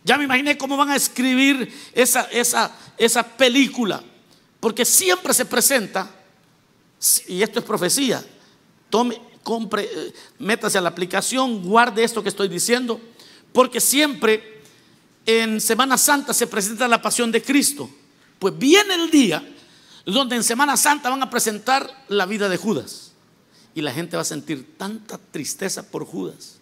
Ya 0.03 0.17
me 0.17 0.25
imaginé 0.25 0.57
cómo 0.57 0.75
van 0.75 0.89
a 0.89 0.95
escribir 0.95 1.73
esa, 1.93 2.23
esa, 2.31 2.75
esa 2.97 3.23
película. 3.23 4.03
Porque 4.59 4.83
siempre 4.83 5.33
se 5.33 5.45
presenta, 5.45 6.11
y 7.27 7.41
esto 7.41 7.59
es 7.59 7.65
profecía, 7.65 8.25
tome, 8.89 9.21
compre, 9.43 9.83
eh, 9.83 10.13
métase 10.39 10.77
a 10.77 10.81
la 10.81 10.89
aplicación, 10.89 11.63
guarde 11.63 12.03
esto 12.03 12.23
que 12.23 12.29
estoy 12.29 12.49
diciendo, 12.49 12.99
porque 13.53 13.79
siempre 13.79 14.56
en 15.27 15.59
Semana 15.59 15.97
Santa 15.97 16.33
se 16.33 16.47
presenta 16.47 16.87
la 16.87 17.01
pasión 17.01 17.31
de 17.31 17.43
Cristo. 17.43 17.89
Pues 18.39 18.57
viene 18.57 18.95
el 18.95 19.11
día 19.11 19.45
donde 20.05 20.37
en 20.37 20.43
Semana 20.43 20.77
Santa 20.77 21.09
van 21.09 21.21
a 21.21 21.29
presentar 21.29 22.05
la 22.07 22.25
vida 22.25 22.47
de 22.47 22.55
Judas. 22.55 23.11
Y 23.75 23.81
la 23.81 23.91
gente 23.91 24.15
va 24.15 24.21
a 24.21 24.25
sentir 24.25 24.77
tanta 24.77 25.17
tristeza 25.17 25.91
por 25.91 26.05
Judas. 26.05 26.55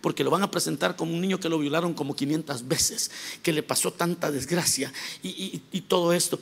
Porque 0.00 0.22
lo 0.22 0.30
van 0.30 0.44
a 0.44 0.50
presentar 0.50 0.94
como 0.94 1.12
un 1.12 1.20
niño 1.20 1.40
que 1.40 1.48
lo 1.48 1.58
violaron 1.58 1.92
como 1.92 2.14
500 2.14 2.68
veces, 2.68 3.10
que 3.42 3.52
le 3.52 3.64
pasó 3.64 3.92
tanta 3.92 4.30
desgracia 4.30 4.92
y, 5.20 5.60
y 5.72 5.80
todo 5.82 6.12
esto. 6.12 6.38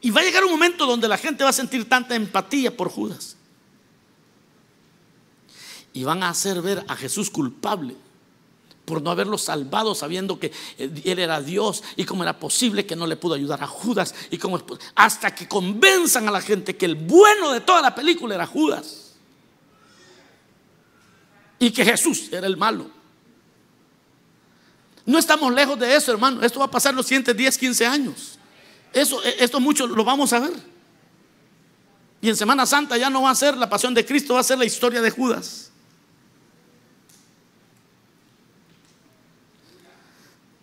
Y 0.00 0.10
va 0.10 0.22
a 0.22 0.24
llegar 0.24 0.44
un 0.44 0.50
momento 0.50 0.86
donde 0.86 1.08
la 1.08 1.18
gente 1.18 1.44
va 1.44 1.50
a 1.50 1.52
sentir 1.52 1.86
tanta 1.88 2.16
empatía 2.16 2.74
por 2.74 2.88
Judas. 2.88 3.36
Y 5.92 6.04
van 6.04 6.22
a 6.22 6.30
hacer 6.30 6.62
ver 6.62 6.84
a 6.88 6.96
Jesús 6.96 7.28
culpable 7.28 7.96
por 8.86 9.02
no 9.02 9.10
haberlo 9.10 9.36
salvado 9.36 9.94
sabiendo 9.94 10.38
que 10.38 10.52
él 10.78 11.18
era 11.18 11.42
Dios 11.42 11.82
y 11.96 12.04
cómo 12.04 12.22
era 12.22 12.38
posible 12.38 12.86
que 12.86 12.96
no 12.96 13.06
le 13.06 13.16
pudo 13.16 13.34
ayudar 13.34 13.62
a 13.62 13.66
Judas 13.66 14.14
y 14.30 14.38
cómo 14.38 14.64
hasta 14.94 15.34
que 15.34 15.46
convenzan 15.46 16.26
a 16.28 16.30
la 16.30 16.40
gente 16.40 16.76
que 16.76 16.86
el 16.86 16.94
bueno 16.94 17.52
de 17.52 17.60
toda 17.60 17.82
la 17.82 17.94
película 17.94 18.36
era 18.36 18.46
Judas 18.46 19.16
y 21.58 21.70
que 21.70 21.84
Jesús 21.84 22.28
era 22.32 22.46
el 22.46 22.56
malo. 22.56 22.90
No 25.04 25.18
estamos 25.18 25.52
lejos 25.52 25.78
de 25.78 25.94
eso, 25.94 26.12
hermano. 26.12 26.42
Esto 26.42 26.60
va 26.60 26.66
a 26.66 26.70
pasar 26.70 26.94
los 26.94 27.06
siguientes 27.06 27.36
10, 27.36 27.58
15 27.58 27.86
años. 27.86 28.38
Eso, 28.92 29.22
esto 29.22 29.60
mucho 29.60 29.86
lo 29.86 30.04
vamos 30.04 30.32
a 30.32 30.40
ver. 30.40 30.54
Y 32.20 32.28
en 32.28 32.36
Semana 32.36 32.66
Santa 32.66 32.96
ya 32.96 33.10
no 33.10 33.22
va 33.22 33.30
a 33.30 33.34
ser 33.34 33.56
la 33.56 33.68
pasión 33.68 33.94
de 33.94 34.04
Cristo, 34.04 34.34
va 34.34 34.40
a 34.40 34.44
ser 34.44 34.58
la 34.58 34.64
historia 34.64 35.00
de 35.00 35.10
Judas. 35.10 35.70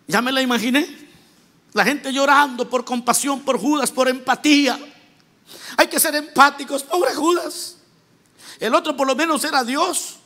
Ya 0.07 0.22
me 0.22 0.31
la 0.31 0.41
imaginé. 0.41 1.03
La 1.74 1.83
gente 1.83 2.13
llorando 2.13 2.69
por 2.69 2.86
compasión 2.86 3.41
por 3.41 3.60
Judas, 3.60 3.91
por 3.91 4.07
empatía. 4.07 4.79
Hay 5.77 5.88
que 5.88 6.00
ser 6.00 6.15
empáticos, 6.15 6.83
pobre 6.83 7.13
Judas. 7.15 7.77
El 8.60 8.75
otro 8.75 8.95
por 8.95 9.07
lo 9.07 9.15
menos 9.15 9.43
era 9.43 9.63
Dios, 9.63 10.17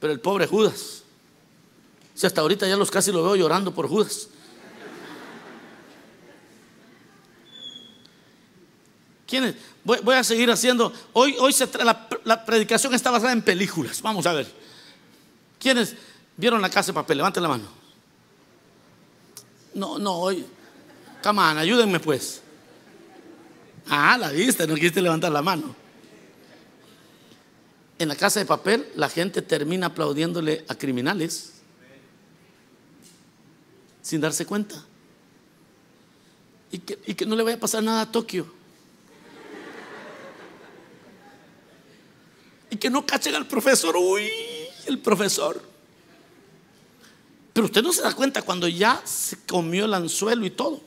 pero 0.00 0.12
el 0.12 0.20
pobre 0.20 0.46
Judas. 0.46 1.02
Si 2.14 2.26
hasta 2.26 2.40
ahorita 2.40 2.66
ya 2.66 2.76
los 2.76 2.90
casi 2.90 3.12
lo 3.12 3.22
veo 3.22 3.36
llorando 3.36 3.72
por 3.72 3.88
Judas. 3.88 4.28
¿Quiénes? 9.26 9.54
Voy, 9.84 10.14
a 10.14 10.24
seguir 10.24 10.50
haciendo. 10.50 10.92
Hoy, 11.12 11.36
hoy 11.38 11.52
se 11.52 11.66
la, 11.82 12.08
la, 12.24 12.44
predicación 12.44 12.94
está 12.94 13.10
basada 13.10 13.32
en 13.32 13.42
películas. 13.42 14.00
Vamos 14.02 14.26
a 14.26 14.32
ver. 14.32 14.50
¿Quiénes 15.58 15.94
vieron 16.36 16.60
la 16.60 16.70
casa 16.70 16.88
de 16.88 16.94
papel? 16.94 17.18
Levanten 17.18 17.42
la 17.42 17.48
mano. 17.48 17.83
No, 19.74 19.98
no, 19.98 20.14
hoy. 20.14 20.46
Come 21.22 21.42
ayúdenme 21.42 22.00
pues. 22.00 22.42
Ah, 23.88 24.16
la 24.18 24.30
viste, 24.30 24.66
no 24.66 24.74
quisiste 24.74 25.02
levantar 25.02 25.32
la 25.32 25.42
mano. 25.42 25.74
En 27.98 28.08
la 28.08 28.16
casa 28.16 28.40
de 28.40 28.46
papel, 28.46 28.86
la 28.94 29.08
gente 29.08 29.42
termina 29.42 29.86
aplaudiéndole 29.86 30.64
a 30.68 30.74
criminales 30.74 31.52
sin 34.02 34.20
darse 34.20 34.44
cuenta. 34.44 34.84
Y 36.70 36.78
que, 36.78 36.98
y 37.06 37.14
que 37.14 37.24
no 37.24 37.36
le 37.36 37.42
vaya 37.42 37.56
a 37.56 37.60
pasar 37.60 37.82
nada 37.82 38.02
a 38.02 38.12
Tokio. 38.12 38.52
Y 42.70 42.76
que 42.76 42.90
no 42.90 43.06
cachen 43.06 43.34
al 43.34 43.46
profesor. 43.46 43.96
Uy, 43.96 44.28
el 44.86 44.98
profesor. 44.98 45.73
Pero 47.54 47.66
usted 47.66 47.82
no 47.82 47.92
se 47.92 48.02
da 48.02 48.12
cuenta 48.12 48.42
cuando 48.42 48.66
ya 48.66 49.00
se 49.04 49.38
comió 49.46 49.84
el 49.84 49.94
anzuelo 49.94 50.44
y 50.44 50.50
todo. 50.50 50.80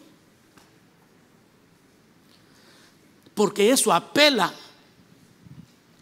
Porque 3.33 3.71
eso 3.71 3.93
apela 3.93 4.53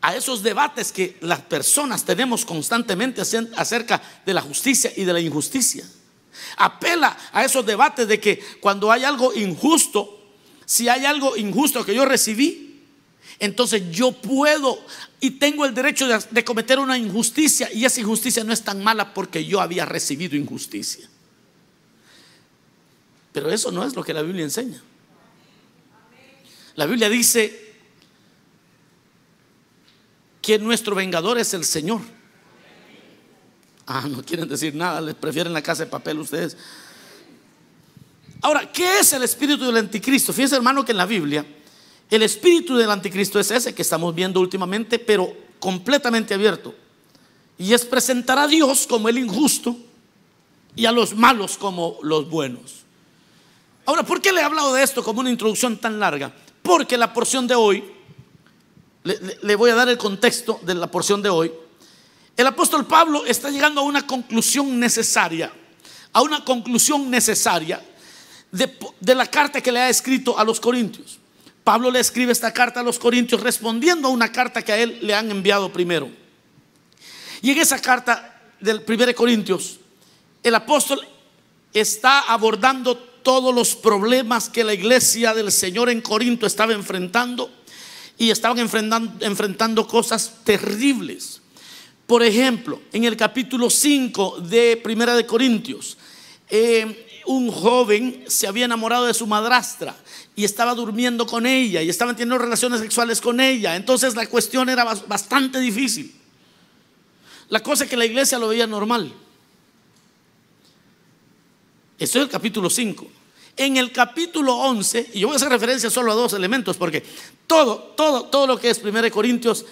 a 0.01 0.15
esos 0.15 0.41
debates 0.41 0.91
que 0.91 1.17
las 1.21 1.41
personas 1.41 2.03
tenemos 2.03 2.45
constantemente 2.45 3.21
acerca 3.21 4.01
de 4.25 4.33
la 4.33 4.41
justicia 4.41 4.91
y 4.95 5.03
de 5.03 5.13
la 5.13 5.19
injusticia. 5.19 5.87
Apela 6.57 7.15
a 7.31 7.45
esos 7.45 7.63
debates 7.63 8.07
de 8.07 8.19
que 8.19 8.43
cuando 8.59 8.91
hay 8.91 9.03
algo 9.03 9.33
injusto, 9.35 10.19
si 10.65 10.89
hay 10.89 11.05
algo 11.05 11.37
injusto 11.37 11.85
que 11.85 11.93
yo 11.93 12.05
recibí, 12.05 12.64
entonces 13.39 13.83
yo 13.91 14.11
puedo 14.11 14.79
y 15.19 15.31
tengo 15.31 15.65
el 15.65 15.73
derecho 15.73 16.07
de, 16.07 16.45
cometer 16.45 16.79
una 16.79 16.97
injusticia 16.97 17.71
y 17.73 17.85
esa 17.85 17.99
injusticia 17.99 18.43
no 18.43 18.53
es 18.53 18.63
tan 18.63 18.83
mala 18.83 19.13
porque 19.13 19.45
yo 19.45 19.59
había 19.59 19.85
recibido 19.85 20.35
injusticia. 20.35 21.09
Pero 23.33 23.49
eso 23.51 23.71
no 23.71 23.83
es 23.83 23.95
lo 23.95 24.03
que 24.03 24.13
la 24.13 24.21
Biblia 24.21 24.43
enseña. 24.43 24.81
La 26.75 26.85
Biblia 26.85 27.09
dice 27.09 27.73
que 30.41 30.57
nuestro 30.59 30.95
vengador 30.95 31.37
es 31.37 31.53
el 31.53 31.65
Señor. 31.65 32.01
Ah, 33.87 34.07
no 34.09 34.23
quieren 34.23 34.47
decir 34.47 34.73
nada, 34.73 35.01
les 35.01 35.15
prefieren 35.15 35.53
la 35.53 35.61
casa 35.61 35.83
de 35.83 35.91
papel 35.91 36.19
ustedes. 36.19 36.57
Ahora, 38.41 38.71
¿qué 38.71 38.99
es 38.99 39.11
el 39.13 39.23
espíritu 39.23 39.65
del 39.65 39.77
anticristo? 39.77 40.31
Fíjense 40.31 40.55
hermano 40.55 40.85
que 40.85 40.91
en 40.91 40.97
la 40.97 41.05
Biblia 41.05 41.45
el 42.09 42.23
espíritu 42.23 42.75
del 42.75 42.91
anticristo 42.91 43.39
es 43.39 43.51
ese 43.51 43.73
que 43.73 43.81
estamos 43.81 44.13
viendo 44.13 44.39
últimamente, 44.39 44.99
pero 44.99 45.35
completamente 45.59 46.33
abierto. 46.33 46.75
Y 47.57 47.73
es 47.73 47.85
presentar 47.85 48.37
a 48.37 48.47
Dios 48.47 48.85
como 48.87 49.09
el 49.09 49.17
injusto 49.17 49.75
y 50.75 50.85
a 50.85 50.91
los 50.91 51.15
malos 51.15 51.57
como 51.57 51.97
los 52.03 52.29
buenos. 52.29 52.83
Ahora, 53.85 54.03
¿por 54.03 54.21
qué 54.21 54.31
le 54.31 54.41
he 54.41 54.43
hablado 54.43 54.73
de 54.73 54.83
esto 54.83 55.03
como 55.03 55.21
una 55.21 55.29
introducción 55.29 55.77
tan 55.77 55.99
larga? 55.99 56.33
Porque 56.61 56.97
la 56.97 57.13
porción 57.13 57.47
de 57.47 57.55
hoy, 57.55 57.83
le, 59.03 59.55
voy 59.55 59.69
a 59.69 59.75
dar 59.75 59.89
el 59.89 59.97
contexto 59.97 60.59
de 60.63 60.73
la 60.73 60.87
porción 60.87 61.21
de 61.21 61.29
hoy. 61.29 61.51
El 62.35 62.47
apóstol 62.47 62.85
Pablo 62.85 63.25
está 63.25 63.49
llegando 63.49 63.81
a 63.81 63.83
una 63.83 64.05
conclusión 64.05 64.79
necesaria, 64.79 65.53
a 66.11 66.21
una 66.21 66.43
conclusión 66.43 67.09
necesaria 67.09 67.83
de 68.51 69.15
la 69.15 69.25
carta 69.27 69.61
que 69.61 69.71
le 69.71 69.79
ha 69.79 69.89
escrito 69.89 70.37
a 70.37 70.43
los 70.43 70.59
Corintios. 70.59 71.19
Pablo 71.65 71.89
le 71.89 71.99
escribe 71.99 72.31
esta 72.31 72.53
carta 72.53 72.81
a 72.81 72.83
los 72.83 72.99
Corintios 72.99 73.41
respondiendo 73.41 74.07
a 74.07 74.11
una 74.11 74.31
carta 74.31 74.61
que 74.61 74.71
a 74.71 74.77
él 74.77 74.99
le 75.01 75.15
han 75.15 75.31
enviado 75.31 75.73
primero. 75.73 76.11
Y 77.41 77.49
en 77.49 77.57
esa 77.57 77.81
carta 77.81 78.39
del 78.59 78.83
1 78.87 79.15
Corintios, 79.15 79.79
el 80.43 80.53
apóstol 80.53 81.01
está 81.73 82.19
abordando 82.19 82.95
todos 82.95 83.53
los 83.53 83.75
problemas 83.75 84.47
que 84.47 84.63
la 84.63 84.75
iglesia 84.75 85.33
del 85.33 85.51
Señor 85.51 85.89
en 85.89 86.01
Corinto 86.01 86.45
estaba 86.45 86.71
enfrentando 86.71 87.49
y 88.15 88.29
estaban 88.29 88.59
enfrentando, 88.59 89.87
cosas 89.87 90.35
terribles. 90.43 91.41
Por 92.05 92.21
ejemplo, 92.21 92.79
en 92.93 93.05
el 93.05 93.17
capítulo 93.17 93.71
5 93.71 94.41
de 94.41 94.77
Primera 94.77 95.15
de 95.15 95.25
Corintios, 95.25 95.97
eh, 96.47 97.04
un 97.27 97.51
joven 97.51 98.23
se 98.27 98.47
había 98.47 98.65
enamorado 98.65 99.05
de 99.05 99.13
su 99.13 99.27
madrastra 99.27 99.95
y 100.35 100.43
estaba 100.43 100.75
durmiendo 100.75 101.25
con 101.25 101.45
ella 101.45 101.81
y 101.81 101.89
estaban 101.89 102.15
teniendo 102.15 102.37
relaciones 102.37 102.79
sexuales 102.81 103.21
con 103.21 103.39
ella. 103.39 103.75
Entonces 103.75 104.15
la 104.15 104.27
cuestión 104.27 104.69
era 104.69 104.83
bastante 104.83 105.59
difícil. 105.59 106.13
La 107.49 107.61
cosa 107.61 107.83
es 107.83 107.89
que 107.89 107.97
la 107.97 108.05
iglesia 108.05 108.39
lo 108.39 108.47
veía 108.47 108.67
normal. 108.67 109.13
Eso 111.97 112.19
es 112.19 112.25
el 112.25 112.29
capítulo 112.29 112.69
5. 112.69 113.07
En 113.57 113.77
el 113.77 113.91
capítulo 113.91 114.55
11, 114.55 115.11
y 115.13 115.19
yo 115.21 115.27
voy 115.27 115.35
a 115.35 115.37
hacer 115.37 115.49
referencia 115.49 115.89
solo 115.89 116.11
a 116.11 116.15
dos 116.15 116.33
elementos, 116.33 116.75
porque 116.75 117.03
todo, 117.47 117.93
todo, 117.95 118.25
todo 118.25 118.47
lo 118.47 118.59
que 118.59 118.69
es 118.69 118.83
1 118.83 119.09
Corintios, 119.11 119.65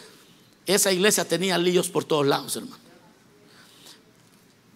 esa 0.65 0.91
iglesia 0.91 1.25
tenía 1.25 1.57
líos 1.57 1.89
por 1.89 2.05
todos 2.05 2.25
lados, 2.25 2.55
hermano. 2.55 2.82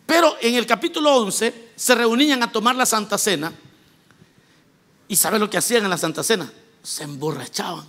Pero 0.08 0.36
en 0.42 0.56
el 0.56 0.66
capítulo 0.66 1.16
11 1.18 1.72
se 1.76 1.94
reunían 1.94 2.42
a 2.42 2.52
tomar 2.52 2.76
la 2.76 2.88
Santa 2.88 3.20
Cena 3.20 3.54
¿Y 5.08 5.16
sabe 5.16 5.40
lo 5.40 5.50
que 5.50 5.58
hacían 5.58 5.84
en 5.84 5.90
la 5.90 5.98
Santa 5.98 6.24
Cena? 6.24 6.52
Se 6.84 7.04
emborrachaban. 7.04 7.88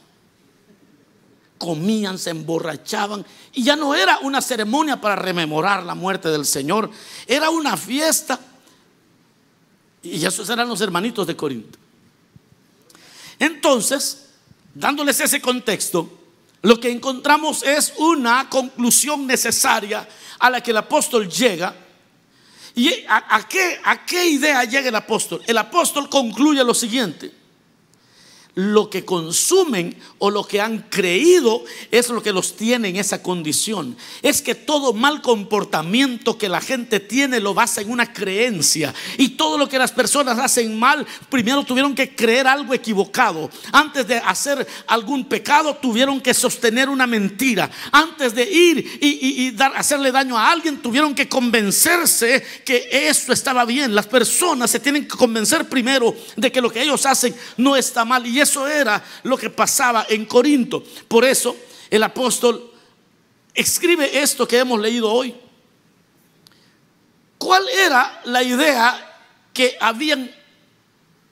Comían, 1.59 2.19
se 2.19 2.31
emborrachaban. 2.31 3.27
Y 3.53 3.65
ya 3.65 3.75
no 3.75 3.95
era 3.95 4.19
una 4.21 4.41
ceremonia 4.41 5.01
para 5.01 5.17
rememorar 5.17 5.83
la 5.83 5.95
muerte 5.95 6.29
del 6.29 6.47
Señor. 6.47 6.91
Era 7.27 7.51
una 7.51 7.77
fiesta. 7.77 8.39
Y 10.03 10.25
esos 10.25 10.49
eran 10.49 10.69
los 10.69 10.81
hermanitos 10.81 11.27
de 11.27 11.37
Corinto. 11.37 11.79
Entonces, 13.41 14.29
dándoles 14.73 15.19
ese 15.19 15.41
contexto, 15.41 16.09
lo 16.63 16.79
que 16.79 16.91
encontramos 16.91 17.65
es 17.65 17.95
una 17.99 18.49
conclusión 18.49 19.27
necesaria 19.27 20.09
a 20.39 20.51
la 20.51 20.61
que 20.61 20.71
el 20.71 20.77
apóstol 20.77 21.29
llega 21.29 21.75
¿Y 22.75 23.05
a, 23.09 23.47
qué, 23.49 23.81
a 23.85 24.05
qué 24.05 24.29
idea 24.29 24.65
llega 24.65 24.89
el 24.89 24.97
apóstol? 24.97 25.43
El 25.47 25.59
apóstol 25.59 26.09
concluye 26.09 26.63
lo 26.65 26.75
siguiente 26.75 27.38
lo 28.59 28.91
que 28.91 29.05
consumen 29.05 29.95
o 30.19 30.33
lo 30.33 30.43
que 30.43 30.61
han 30.61 30.81
creído 30.91 31.65
es 31.93 32.09
lo 32.09 32.21
que 32.21 32.33
los 32.33 32.57
tiene 32.57 32.89
en 32.89 32.97
esa 32.97 33.23
condición. 33.23 33.97
Es 34.21 34.43
que 34.43 34.57
todo 34.57 34.93
mal 34.93 35.23
comportamiento 35.23 36.37
que 36.37 36.49
la 36.49 36.61
gente 36.61 36.99
tiene 36.99 37.39
lo 37.39 37.55
basa 37.55 37.83
en 37.83 37.91
una 37.93 38.13
creencia. 38.13 38.93
Y 39.17 39.31
todo 39.31 39.59
lo 39.59 39.69
que 39.69 39.79
las 39.79 39.93
personas 39.93 40.41
hacen 40.41 40.77
mal, 40.77 41.07
primero 41.31 41.63
tuvieron 41.63 41.95
que 41.95 42.17
creer 42.17 42.49
algo 42.49 42.75
equivocado. 42.75 43.49
Antes 43.71 44.09
de 44.09 44.17
hacer 44.17 44.67
algún 44.89 45.27
pecado, 45.27 45.77
tuvieron 45.77 46.21
que 46.21 46.35
sostener 46.35 46.89
una 46.89 47.07
mentira. 47.07 47.71
Antes 47.93 48.35
de 48.35 48.43
ir 48.43 48.99
y, 49.01 49.55
hacerle 49.77 50.11
daño 50.11 50.37
a 50.37 50.51
alguien, 50.51 50.83
tuvieron 50.83 51.15
que 51.15 51.29
convencerse 51.29 52.45
que 52.65 52.89
eso 52.91 53.33
estaba 53.33 53.65
bien. 53.65 53.95
Las 53.95 54.09
personas 54.09 54.69
se 54.69 54.81
tienen 54.81 55.07
que 55.07 55.17
convencer 55.17 55.69
primero 55.69 56.13
de 56.35 56.51
que 56.51 56.61
lo 56.61 56.73
que 56.73 56.83
ellos 56.83 57.07
hacen 57.07 57.33
no 57.57 57.77
está 57.77 58.05
mal. 58.05 58.27
Y 58.27 58.48
eso 58.49 58.67
era 58.67 59.05
lo 59.25 59.37
que 59.37 59.51
pasaba 59.51 60.07
en 60.09 60.25
Corinto. 60.25 60.83
Por 61.07 61.25
eso 61.25 61.55
el 61.91 62.03
apóstol 62.03 62.73
escribe 63.55 64.23
esto 64.23 64.49
que 64.49 64.59
hemos 64.59 64.81
leído 64.81 65.13
hoy. 65.13 65.35
¿Cuál 67.37 67.69
era 67.69 68.23
la 68.25 68.43
idea 68.43 69.21
que 69.53 69.77
habían 69.81 70.31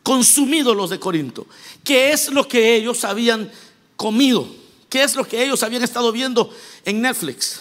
consumido 0.02 0.74
los 0.74 0.90
de 0.90 1.00
Corinto? 1.00 1.46
¿Qué 1.82 2.12
es 2.12 2.28
lo 2.28 2.46
que 2.46 2.76
ellos 2.76 3.02
habían 3.04 3.50
comido? 3.96 4.46
¿Qué 4.90 5.02
es 5.02 5.16
lo 5.16 5.26
que 5.26 5.42
ellos 5.42 5.62
habían 5.62 5.82
estado 5.82 6.12
viendo 6.12 6.54
en 6.84 7.00
Netflix? 7.00 7.60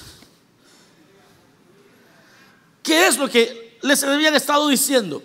¿Qué 2.84 3.08
es 3.08 3.18
lo 3.18 3.30
que 3.30 3.80
les 3.82 4.04
habían 4.04 4.36
estado 4.36 4.68
diciendo? 4.68 5.24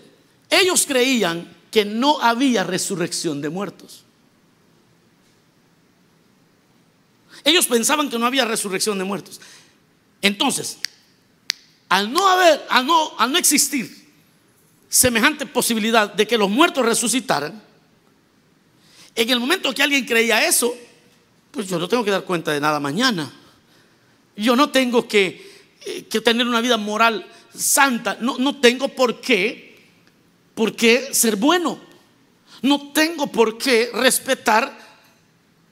Ellos 0.48 0.86
creían 0.86 1.56
que 1.70 1.84
no 1.84 2.20
había 2.20 2.64
resurrección 2.64 3.40
de 3.40 3.50
muertos. 3.50 4.04
Ellos 7.44 7.66
pensaban 7.66 8.10
que 8.10 8.18
no 8.18 8.26
había 8.26 8.44
resurrección 8.44 8.98
de 8.98 9.04
muertos. 9.04 9.40
Entonces, 10.22 10.78
al 11.88 12.12
no 12.12 12.28
haber, 12.28 12.64
al 12.68 12.86
no, 12.86 13.18
al 13.18 13.32
no 13.32 13.38
existir 13.38 14.08
semejante 14.88 15.46
posibilidad 15.46 16.12
de 16.12 16.26
que 16.26 16.36
los 16.36 16.50
muertos 16.50 16.84
resucitaran, 16.84 17.62
en 19.14 19.30
el 19.30 19.40
momento 19.40 19.74
que 19.74 19.82
alguien 19.82 20.04
creía 20.04 20.46
eso, 20.46 20.74
pues 21.50 21.68
yo 21.68 21.78
no 21.78 21.88
tengo 21.88 22.04
que 22.04 22.10
dar 22.10 22.24
cuenta 22.24 22.52
de 22.52 22.60
nada 22.60 22.78
mañana. 22.78 23.32
Yo 24.36 24.54
no 24.54 24.70
tengo 24.70 25.08
que, 25.08 25.64
eh, 25.84 26.04
que 26.04 26.20
tener 26.20 26.46
una 26.46 26.60
vida 26.60 26.76
moral 26.76 27.26
santa. 27.54 28.16
No, 28.20 28.38
no 28.38 28.60
tengo 28.60 28.88
por 28.88 29.20
qué, 29.20 29.78
por 30.54 30.76
qué 30.76 31.12
ser 31.12 31.36
bueno. 31.36 31.80
No 32.62 32.92
tengo 32.92 33.26
por 33.26 33.58
qué 33.58 33.90
respetar 33.92 34.78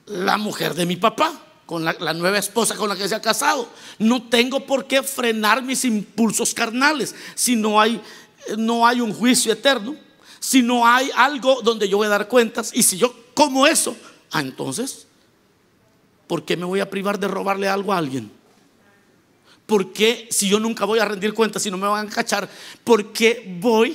la 0.07 0.39
mujer 0.39 0.75
de 0.75 0.87
mi 0.87 0.97
papá 0.97 1.48
con 1.69 1.85
la, 1.85 2.15
nueva 2.15 2.39
esposa 2.39 2.75
con 2.77 2.89
la 2.89 2.97
que 2.97 3.07
se 3.07 3.15
ha 3.15 3.21
casado. 3.21 3.69
No 3.99 4.23
tengo 4.23 4.65
por 4.65 4.87
qué 4.87 5.03
frenar 5.03 5.63
mis 5.63 5.85
impulsos 5.85 6.55
carnales 6.55 7.15
si 7.35 7.57
no 7.57 7.79
hay, 7.79 8.01
no 8.57 8.87
hay 8.87 9.03
un 9.03 9.13
juicio 9.13 9.53
eterno, 9.53 9.95
si 10.41 10.63
no 10.63 10.87
hay 10.87 11.11
algo 11.15 11.61
donde 11.61 11.87
yo 11.87 11.99
voy 11.99 12.07
a 12.07 12.09
dar 12.09 12.27
cuentas 12.27 12.71
y 12.73 12.83
si 12.83 12.97
yo 12.97 13.15
como 13.35 13.67
eso, 13.67 13.95
ah, 14.31 14.41
entonces, 14.41 15.09
¿por 16.27 16.43
qué 16.43 16.57
me 16.57 16.65
voy 16.65 16.81
a 16.81 16.89
privar 16.89 17.21
de 17.21 17.29
robarle 17.29 17.69
algo 17.69 17.93
a 17.93 17.99
alguien? 17.99 18.33
¿Por 19.67 19.93
qué 19.93 20.27
si 20.31 20.49
yo 20.49 20.59
nunca 20.59 20.87
voy 20.87 21.01
a 21.01 21.05
rendir 21.05 21.35
cuentas, 21.35 21.63
si 21.63 21.71
no 21.71 21.77
me 21.77 21.87
van 21.87 22.09
a 22.09 22.11
cachar, 22.11 22.49
por 22.83 23.13
qué 23.13 23.59
voy 23.61 23.95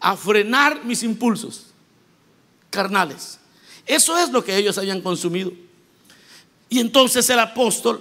a 0.00 0.14
frenar 0.18 0.84
mis 0.84 1.02
impulsos 1.02 1.68
carnales? 2.68 3.38
Eso 3.86 4.18
es 4.18 4.28
lo 4.28 4.44
que 4.44 4.54
ellos 4.54 4.76
habían 4.76 5.00
consumido. 5.00 5.50
Y 6.70 6.78
entonces 6.78 7.28
el 7.28 7.40
apóstol 7.40 8.00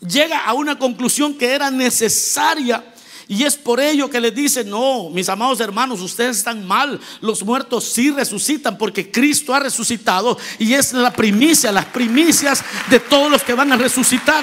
llega 0.00 0.44
a 0.44 0.52
una 0.52 0.78
conclusión 0.78 1.34
que 1.34 1.46
era 1.46 1.70
necesaria. 1.70 2.84
Y 3.28 3.44
es 3.44 3.54
por 3.54 3.78
ello 3.78 4.10
que 4.10 4.20
le 4.20 4.32
dice, 4.32 4.64
no, 4.64 5.08
mis 5.10 5.28
amados 5.28 5.60
hermanos, 5.60 6.00
ustedes 6.00 6.38
están 6.38 6.66
mal. 6.66 7.00
Los 7.20 7.44
muertos 7.44 7.84
sí 7.84 8.10
resucitan 8.10 8.76
porque 8.76 9.12
Cristo 9.12 9.54
ha 9.54 9.60
resucitado 9.60 10.36
y 10.58 10.74
es 10.74 10.92
la 10.92 11.12
primicia, 11.12 11.70
las 11.70 11.84
primicias 11.86 12.64
de 12.90 12.98
todos 12.98 13.30
los 13.30 13.44
que 13.44 13.54
van 13.54 13.72
a 13.72 13.76
resucitar. 13.76 14.42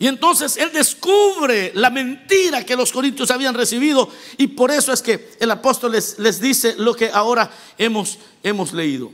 Y 0.00 0.06
entonces 0.06 0.56
él 0.56 0.72
descubre 0.72 1.72
la 1.74 1.90
mentira 1.90 2.64
que 2.64 2.74
los 2.74 2.90
corintios 2.90 3.30
habían 3.30 3.54
recibido 3.54 4.08
y 4.38 4.46
por 4.46 4.70
eso 4.70 4.94
es 4.94 5.02
que 5.02 5.32
el 5.38 5.50
apóstol 5.50 5.92
les, 5.92 6.18
les 6.18 6.40
dice 6.40 6.74
lo 6.78 6.94
que 6.94 7.10
ahora 7.10 7.50
hemos, 7.76 8.18
hemos 8.42 8.72
leído. 8.72 9.12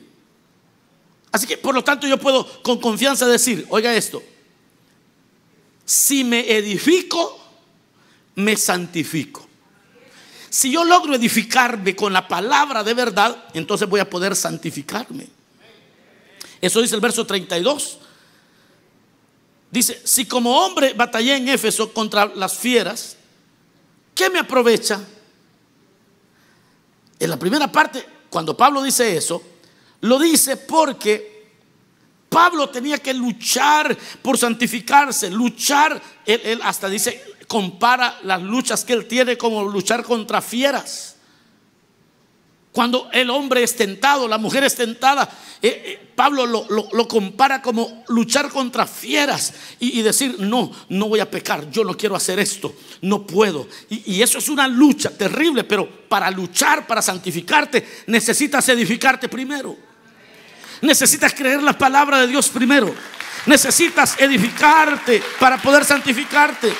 Así 1.32 1.44
que 1.44 1.58
por 1.58 1.74
lo 1.74 1.82
tanto 1.82 2.06
yo 2.06 2.18
puedo 2.18 2.62
con 2.62 2.80
confianza 2.80 3.26
decir, 3.26 3.66
oiga 3.68 3.92
esto, 3.92 4.22
si 5.84 6.22
me 6.22 6.56
edifico, 6.56 7.36
me 8.36 8.56
santifico. 8.56 9.44
Si 10.48 10.70
yo 10.70 10.84
logro 10.84 11.16
edificarme 11.16 11.96
con 11.96 12.12
la 12.12 12.28
palabra 12.28 12.84
de 12.84 12.94
verdad, 12.94 13.46
entonces 13.54 13.88
voy 13.88 13.98
a 13.98 14.08
poder 14.08 14.36
santificarme. 14.36 15.26
Eso 16.60 16.80
dice 16.80 16.94
el 16.94 17.00
verso 17.00 17.26
32. 17.26 17.98
Dice, 19.70 20.00
si 20.04 20.26
como 20.26 20.64
hombre 20.64 20.92
batallé 20.94 21.36
en 21.36 21.48
Éfeso 21.48 21.92
contra 21.92 22.26
las 22.26 22.56
fieras, 22.56 23.16
¿qué 24.14 24.30
me 24.30 24.38
aprovecha? 24.38 25.00
En 27.18 27.30
la 27.30 27.38
primera 27.38 27.70
parte, 27.70 28.04
cuando 28.30 28.56
Pablo 28.56 28.82
dice 28.82 29.16
eso, 29.16 29.42
lo 30.02 30.18
dice 30.18 30.56
porque 30.56 31.36
Pablo 32.28 32.68
tenía 32.68 32.98
que 32.98 33.14
luchar 33.14 33.96
por 34.22 34.36
santificarse, 34.36 35.30
luchar, 35.30 36.00
él, 36.26 36.60
hasta 36.62 36.88
dice, 36.88 37.24
compara 37.48 38.18
las 38.22 38.42
luchas 38.42 38.84
que 38.84 38.92
él 38.92 39.06
tiene 39.06 39.38
como 39.38 39.64
luchar 39.64 40.02
contra 40.02 40.42
fieras. 40.42 41.15
Cuando 42.76 43.08
el 43.10 43.30
hombre 43.30 43.62
es 43.62 43.74
tentado, 43.74 44.28
la 44.28 44.36
mujer 44.36 44.62
es 44.62 44.74
tentada, 44.74 45.26
eh, 45.62 45.82
eh, 45.82 46.12
Pablo 46.14 46.44
lo, 46.44 47.08
compara 47.08 47.62
como 47.62 48.04
luchar 48.08 48.50
contra 48.50 48.86
fieras 48.86 49.54
y, 49.80 50.02
decir, 50.02 50.36
no, 50.40 50.70
no 50.90 51.08
voy 51.08 51.20
a 51.20 51.30
pecar, 51.30 51.70
yo 51.70 51.84
no 51.84 51.96
quiero 51.96 52.14
hacer 52.14 52.38
esto, 52.38 52.74
no 53.00 53.26
puedo. 53.26 53.66
Y, 53.88 54.16
y 54.16 54.22
eso 54.22 54.36
es 54.36 54.50
una 54.50 54.68
lucha 54.68 55.08
terrible, 55.08 55.64
pero 55.64 55.88
para 56.06 56.30
luchar, 56.30 56.86
para 56.86 57.00
santificarte, 57.00 58.02
necesitas 58.08 58.68
edificarte 58.68 59.26
primero. 59.30 59.74
Necesitas 60.82 61.32
creer 61.32 61.62
la 61.62 61.78
palabra 61.78 62.20
de 62.20 62.26
Dios 62.26 62.50
primero. 62.50 62.94
Necesitas 63.46 64.16
edificarte 64.18 65.22
para 65.40 65.56
poder 65.56 65.82
santificarte. 65.82 66.74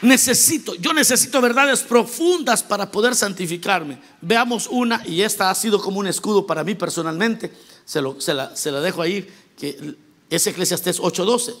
Necesito, 0.00 0.76
yo 0.76 0.92
necesito 0.92 1.40
verdades 1.40 1.80
profundas 1.80 2.62
para 2.62 2.90
poder 2.90 3.16
santificarme. 3.16 4.00
Veamos 4.20 4.68
una, 4.70 5.02
y 5.04 5.22
esta 5.22 5.50
ha 5.50 5.54
sido 5.54 5.80
como 5.80 5.98
un 5.98 6.06
escudo 6.06 6.46
para 6.46 6.62
mí 6.62 6.74
personalmente. 6.76 7.52
Se, 7.84 8.00
la, 8.00 8.54
se 8.54 8.70
la, 8.70 8.80
dejo 8.80 9.02
ahí, 9.02 9.28
que 9.58 9.96
es 10.30 10.46
Eclesiastés 10.46 11.00
8:12. 11.00 11.54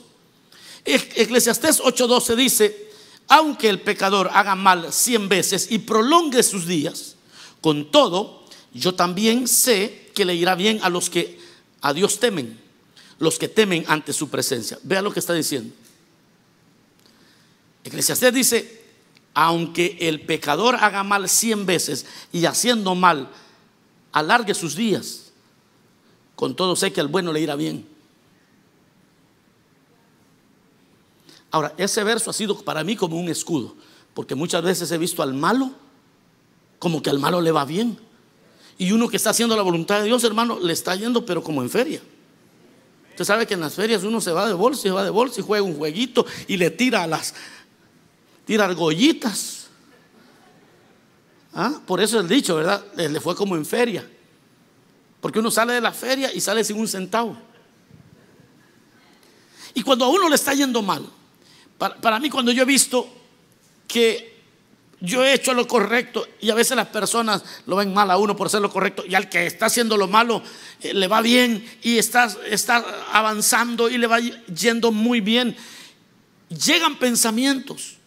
Eclesiastés 0.84 1.80
8:12 1.80 2.36
dice, 2.36 2.90
aunque 3.26 3.68
el 3.68 3.80
pecador 3.80 4.30
haga 4.32 4.54
mal 4.54 4.92
cien 4.92 5.28
veces 5.28 5.66
y 5.70 5.78
prolongue 5.78 6.42
sus 6.42 6.66
días, 6.66 7.16
con 7.60 7.90
todo, 7.90 8.44
yo 8.72 8.94
también 8.94 9.48
sé 9.48 10.10
que 10.14 10.24
le 10.24 10.34
irá 10.34 10.54
bien 10.54 10.78
a 10.82 10.88
los 10.90 11.10
que 11.10 11.40
a 11.80 11.92
Dios 11.92 12.20
temen, 12.20 12.58
los 13.18 13.38
que 13.38 13.48
temen 13.48 13.84
ante 13.88 14.12
su 14.12 14.28
presencia. 14.28 14.78
Vea 14.84 15.02
lo 15.02 15.12
que 15.12 15.20
está 15.20 15.34
diciendo. 15.34 15.74
Eclesiastés 17.84 18.34
dice, 18.34 18.84
aunque 19.34 19.96
el 20.00 20.22
pecador 20.22 20.76
haga 20.76 21.02
mal 21.04 21.28
cien 21.28 21.64
veces 21.66 22.06
y 22.32 22.44
haciendo 22.44 22.94
mal 22.94 23.28
alargue 24.12 24.54
sus 24.54 24.74
días, 24.74 25.32
con 26.34 26.56
todo 26.56 26.76
sé 26.76 26.92
que 26.92 27.00
al 27.00 27.08
bueno 27.08 27.32
le 27.32 27.40
irá 27.40 27.54
bien. 27.56 27.86
Ahora, 31.50 31.74
ese 31.78 32.04
verso 32.04 32.30
ha 32.30 32.34
sido 32.34 32.60
para 32.62 32.84
mí 32.84 32.96
como 32.96 33.18
un 33.18 33.28
escudo, 33.28 33.74
porque 34.12 34.34
muchas 34.34 34.62
veces 34.62 34.90
he 34.90 34.98
visto 34.98 35.22
al 35.22 35.34
malo 35.34 35.72
como 36.78 37.02
que 37.02 37.10
al 37.10 37.18
malo 37.18 37.40
le 37.40 37.52
va 37.52 37.64
bien. 37.64 37.98
Y 38.76 38.92
uno 38.92 39.08
que 39.08 39.16
está 39.16 39.30
haciendo 39.30 39.56
la 39.56 39.62
voluntad 39.62 39.98
de 40.00 40.04
Dios, 40.04 40.22
hermano, 40.24 40.58
le 40.60 40.72
está 40.72 40.94
yendo, 40.94 41.26
pero 41.26 41.42
como 41.42 41.62
en 41.62 41.70
feria. 41.70 42.00
Usted 43.10 43.24
sabe 43.24 43.46
que 43.46 43.54
en 43.54 43.60
las 43.60 43.74
ferias 43.74 44.04
uno 44.04 44.20
se 44.20 44.30
va 44.30 44.46
de 44.46 44.54
bolsa 44.54 44.86
y 44.86 44.92
va 44.92 45.02
de 45.02 45.10
bolsa 45.10 45.40
y 45.40 45.44
juega 45.44 45.64
un 45.64 45.76
jueguito 45.76 46.24
y 46.46 46.56
le 46.56 46.70
tira 46.70 47.02
a 47.02 47.06
las, 47.08 47.34
tira 48.48 48.64
argollitas. 48.64 49.66
¿Ah? 51.52 51.82
Por 51.86 52.00
eso 52.00 52.18
el 52.18 52.26
dicho, 52.26 52.56
¿verdad? 52.56 52.82
Le 52.96 53.20
fue 53.20 53.36
como 53.36 53.56
en 53.56 53.66
feria. 53.66 54.08
Porque 55.20 55.38
uno 55.38 55.50
sale 55.50 55.74
de 55.74 55.82
la 55.82 55.92
feria 55.92 56.32
y 56.32 56.40
sale 56.40 56.64
sin 56.64 56.78
un 56.78 56.88
centavo. 56.88 57.36
Y 59.74 59.82
cuando 59.82 60.06
a 60.06 60.08
uno 60.08 60.30
le 60.30 60.36
está 60.36 60.54
yendo 60.54 60.80
mal, 60.80 61.04
para, 61.76 62.18
mí 62.18 62.30
cuando 62.30 62.50
yo 62.50 62.62
he 62.62 62.64
visto 62.64 63.06
que 63.86 64.38
yo 64.98 65.22
he 65.22 65.34
hecho 65.34 65.52
lo 65.52 65.68
correcto 65.68 66.26
y 66.40 66.48
a 66.48 66.54
veces 66.54 66.74
las 66.74 66.88
personas 66.88 67.44
lo 67.66 67.76
ven 67.76 67.92
mal 67.92 68.10
a 68.10 68.16
uno 68.16 68.34
por 68.34 68.46
hacer 68.46 68.62
lo 68.62 68.70
correcto 68.70 69.04
y 69.06 69.14
al 69.14 69.28
que 69.28 69.46
está 69.46 69.66
haciendo 69.66 69.98
lo 69.98 70.08
malo 70.08 70.42
eh, 70.80 70.94
le 70.94 71.06
va 71.06 71.20
bien 71.20 71.64
y 71.82 71.98
está, 71.98 72.34
está 72.46 72.78
avanzando 73.12 73.90
y 73.90 73.98
le 73.98 74.06
va 74.06 74.18
yendo 74.20 74.90
muy 74.90 75.20
bien, 75.20 75.54
llegan 76.48 76.98
pensamientos 76.98 77.97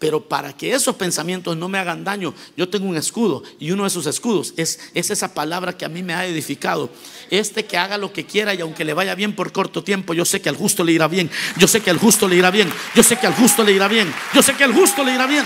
pero 0.00 0.26
para 0.26 0.54
que 0.54 0.72
esos 0.72 0.96
pensamientos 0.96 1.58
no 1.58 1.68
me 1.68 1.78
hagan 1.78 2.04
daño, 2.04 2.34
yo 2.56 2.70
tengo 2.70 2.88
un 2.88 2.96
escudo 2.96 3.42
y 3.58 3.70
uno 3.70 3.82
de 3.82 3.88
esos 3.88 4.06
escudos 4.06 4.54
es, 4.56 4.80
es, 4.94 5.10
esa 5.10 5.34
palabra 5.34 5.76
que 5.76 5.84
a 5.84 5.90
mí 5.90 6.02
me 6.02 6.14
ha 6.14 6.24
edificado. 6.24 6.88
Este 7.28 7.66
que 7.66 7.76
haga 7.76 7.98
lo 7.98 8.10
que 8.10 8.24
quiera 8.24 8.54
y 8.54 8.62
aunque 8.62 8.86
le 8.86 8.94
vaya 8.94 9.14
bien 9.14 9.36
por 9.36 9.52
corto 9.52 9.84
tiempo, 9.84 10.14
yo 10.14 10.24
sé 10.24 10.40
que 10.40 10.48
al 10.48 10.56
justo 10.56 10.84
le 10.84 10.92
irá 10.92 11.06
bien. 11.06 11.30
Yo 11.58 11.68
sé 11.68 11.82
que 11.82 11.90
al 11.90 11.98
justo 11.98 12.26
le 12.26 12.36
irá 12.36 12.50
bien. 12.50 12.72
Yo 12.94 13.02
sé 13.02 13.18
que 13.18 13.26
al 13.26 13.34
justo 13.34 13.62
le 13.62 13.72
irá 13.72 13.88
bien. 13.88 14.10
Yo 14.32 14.42
sé 14.42 14.54
que 14.54 14.64
al 14.64 14.72
justo 14.72 15.04
le 15.04 15.12
irá 15.12 15.26
bien. 15.26 15.44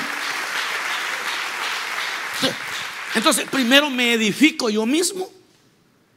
Entonces, 3.17 3.47
primero 3.51 3.91
me 3.91 4.13
edifico 4.13 4.71
yo 4.71 4.87
mismo 4.87 5.29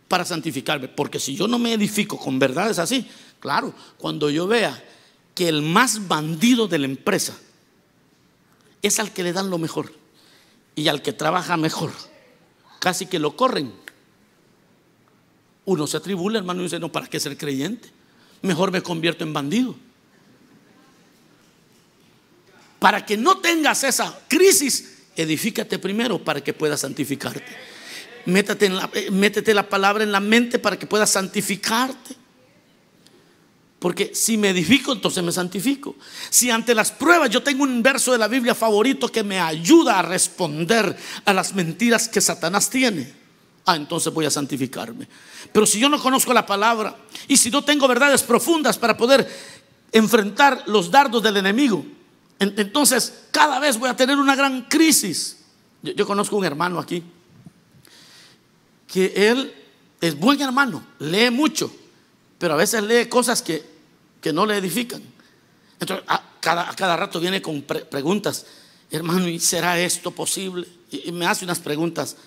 para 0.08 0.26
santificarme. 0.26 0.89
Porque 0.89 1.19
si 1.19 1.36
yo 1.36 1.47
no 1.47 1.58
me 1.58 1.73
edifico 1.73 2.19
con 2.19 2.38
verdades 2.38 2.78
así, 2.78 3.04
claro, 3.39 3.73
cuando 3.97 4.30
yo 4.30 4.45
vea 4.45 4.80
que 5.34 5.50
el 5.50 5.63
más 5.63 6.08
bandido 6.08 6.67
de 6.67 6.78
la 6.78 6.86
empresa 6.86 7.36
es 8.81 8.99
al 8.99 9.11
que 9.13 9.23
le 9.23 9.33
dan 9.33 9.49
lo 9.49 9.57
mejor 9.57 9.93
y 10.75 10.87
al 10.87 11.01
que 11.01 11.13
trabaja 11.13 11.57
mejor. 11.57 11.91
Casi 12.79 13.07
que 13.07 13.19
lo 13.19 13.35
corren. 13.35 13.73
Uno 15.65 15.87
se 15.87 15.97
atribula, 15.97 16.39
hermano, 16.39 16.61
y 16.61 16.63
dice, 16.63 16.79
no, 16.79 16.91
¿para 16.91 17.07
qué 17.07 17.19
ser 17.19 17.37
creyente? 17.37 17.89
Mejor 18.41 18.71
me 18.71 18.81
convierto 18.81 19.23
en 19.23 19.33
bandido. 19.33 19.75
Para 22.79 23.05
que 23.05 23.17
no 23.17 23.39
tengas 23.39 23.83
esa 23.83 24.21
crisis, 24.27 24.99
edifícate 25.15 25.79
primero 25.79 26.23
para 26.23 26.41
que 26.41 26.53
puedas 26.53 26.81
santificarte. 26.81 27.43
Métete, 28.25 28.67
en 28.67 28.75
la, 28.75 28.89
eh, 28.93 29.09
métete 29.09 29.53
la 29.53 29.67
palabra 29.67 30.03
en 30.03 30.11
la 30.11 30.19
mente 30.19 30.59
para 30.59 30.77
que 30.77 30.85
puedas 30.85 31.09
santificarte. 31.09 32.15
Porque 33.79 34.11
si 34.15 34.37
me 34.37 34.49
edifico, 34.49 34.91
entonces 34.91 35.23
me 35.23 35.31
santifico. 35.31 35.95
Si 36.29 36.49
ante 36.49 36.73
las 36.73 36.91
pruebas 36.91 37.29
yo 37.29 37.43
tengo 37.43 37.63
un 37.63 37.83
verso 37.83 38.11
de 38.11 38.17
la 38.17 38.27
Biblia 38.27 38.55
favorito 38.55 39.07
que 39.09 39.23
me 39.23 39.39
ayuda 39.39 39.99
a 39.99 40.01
responder 40.01 40.97
a 41.25 41.33
las 41.33 41.53
mentiras 41.53 42.09
que 42.09 42.19
Satanás 42.19 42.71
tiene, 42.71 43.13
ah, 43.65 43.75
entonces 43.75 44.11
voy 44.11 44.25
a 44.25 44.31
santificarme. 44.31 45.07
Pero 45.51 45.67
si 45.67 45.79
yo 45.79 45.89
no 45.89 46.01
conozco 46.01 46.33
la 46.33 46.45
palabra 46.45 46.95
y 47.27 47.37
si 47.37 47.51
no 47.51 47.63
tengo 47.63 47.87
verdades 47.87 48.23
profundas 48.23 48.79
para 48.79 48.97
poder 48.97 49.29
enfrentar 49.91 50.63
los 50.65 50.89
dardos 50.89 51.21
del 51.21 51.37
enemigo, 51.37 51.85
entonces 52.39 53.25
cada 53.29 53.59
vez 53.59 53.77
voy 53.77 53.89
a 53.89 53.95
tener 53.95 54.17
una 54.17 54.35
gran 54.35 54.63
crisis. 54.63 55.37
Yo, 55.83 55.93
yo 55.93 56.07
conozco 56.07 56.35
un 56.35 56.45
hermano 56.45 56.79
aquí 56.79 57.03
que 58.87 59.13
él 59.29 59.53
es 60.01 60.17
buen 60.17 60.41
hermano, 60.41 60.83
lee 60.97 61.29
mucho 61.29 61.71
pero 62.38 62.54
a 62.54 62.58
veces 62.58 62.84
lee 62.84 63.08
cosas 63.08 63.41
que, 63.41 63.78
no 64.34 64.45
le 64.45 64.58
edifican. 64.58 65.02
Entonces, 65.80 66.06
a 66.10 66.21
cada, 66.41 66.76
cada 66.76 66.97
rato 66.97 67.17
viene 67.17 67.41
con 67.41 67.62
preguntas, 67.62 68.45
hermano, 68.91 69.30
¿y 69.30 69.39
será 69.39 69.80
esto 69.80 70.12
posible? 70.12 70.67
Y, 70.91 71.12
me 71.12 71.26
hace 71.26 71.45
unas 71.45 71.60
preguntas. 71.60 72.17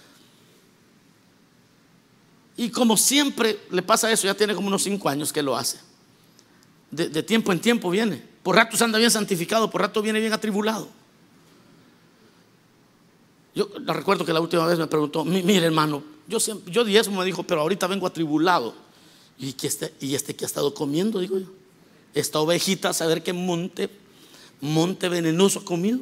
Y 2.56 2.70
como 2.70 2.96
siempre 2.96 3.60
le 3.70 3.82
pasa 3.82 4.10
eso, 4.10 4.26
ya 4.26 4.34
tiene 4.34 4.54
como 4.54 4.68
unos 4.68 4.82
cinco 4.82 5.08
años 5.08 5.32
que 5.32 5.42
lo 5.42 5.56
hace. 5.56 5.78
De, 6.90 7.22
tiempo 7.22 7.52
en 7.52 7.60
tiempo 7.60 7.90
viene. 7.90 8.22
Por 8.42 8.56
ratos 8.56 8.80
anda 8.82 8.98
bien 8.98 9.10
santificado, 9.10 9.70
por 9.70 9.80
rato 9.80 10.02
viene 10.02 10.20
bien 10.20 10.32
atribulado. 10.32 10.88
Yo 13.54 13.68
recuerdo 13.84 14.24
que 14.24 14.32
la 14.32 14.40
última 14.40 14.66
vez 14.66 14.78
me 14.78 14.86
preguntó, 14.86 15.24
mire 15.24 15.66
hermano, 15.66 16.02
yo, 16.26 16.40
siempre, 16.40 16.72
yo 16.72 16.84
diezmo 16.84 17.18
me 17.18 17.24
dijo, 17.24 17.42
pero 17.42 17.60
ahorita 17.60 17.86
vengo 17.86 18.06
atribulado. 18.06 18.74
¿Y, 19.40 19.56
este, 19.62 19.94
y 20.00 20.14
este 20.14 20.36
que 20.36 20.44
ha 20.44 20.46
estado 20.46 20.74
comiendo, 20.74 21.18
digo 21.18 21.38
yo. 21.38 21.46
Esta 22.12 22.40
ovejita, 22.40 22.90
a 22.90 22.92
saber 22.92 23.22
qué 23.22 23.32
monte, 23.32 23.88
monte 24.60 25.08
venenoso 25.08 25.60
ha 25.60 25.64
comido. 25.64 26.00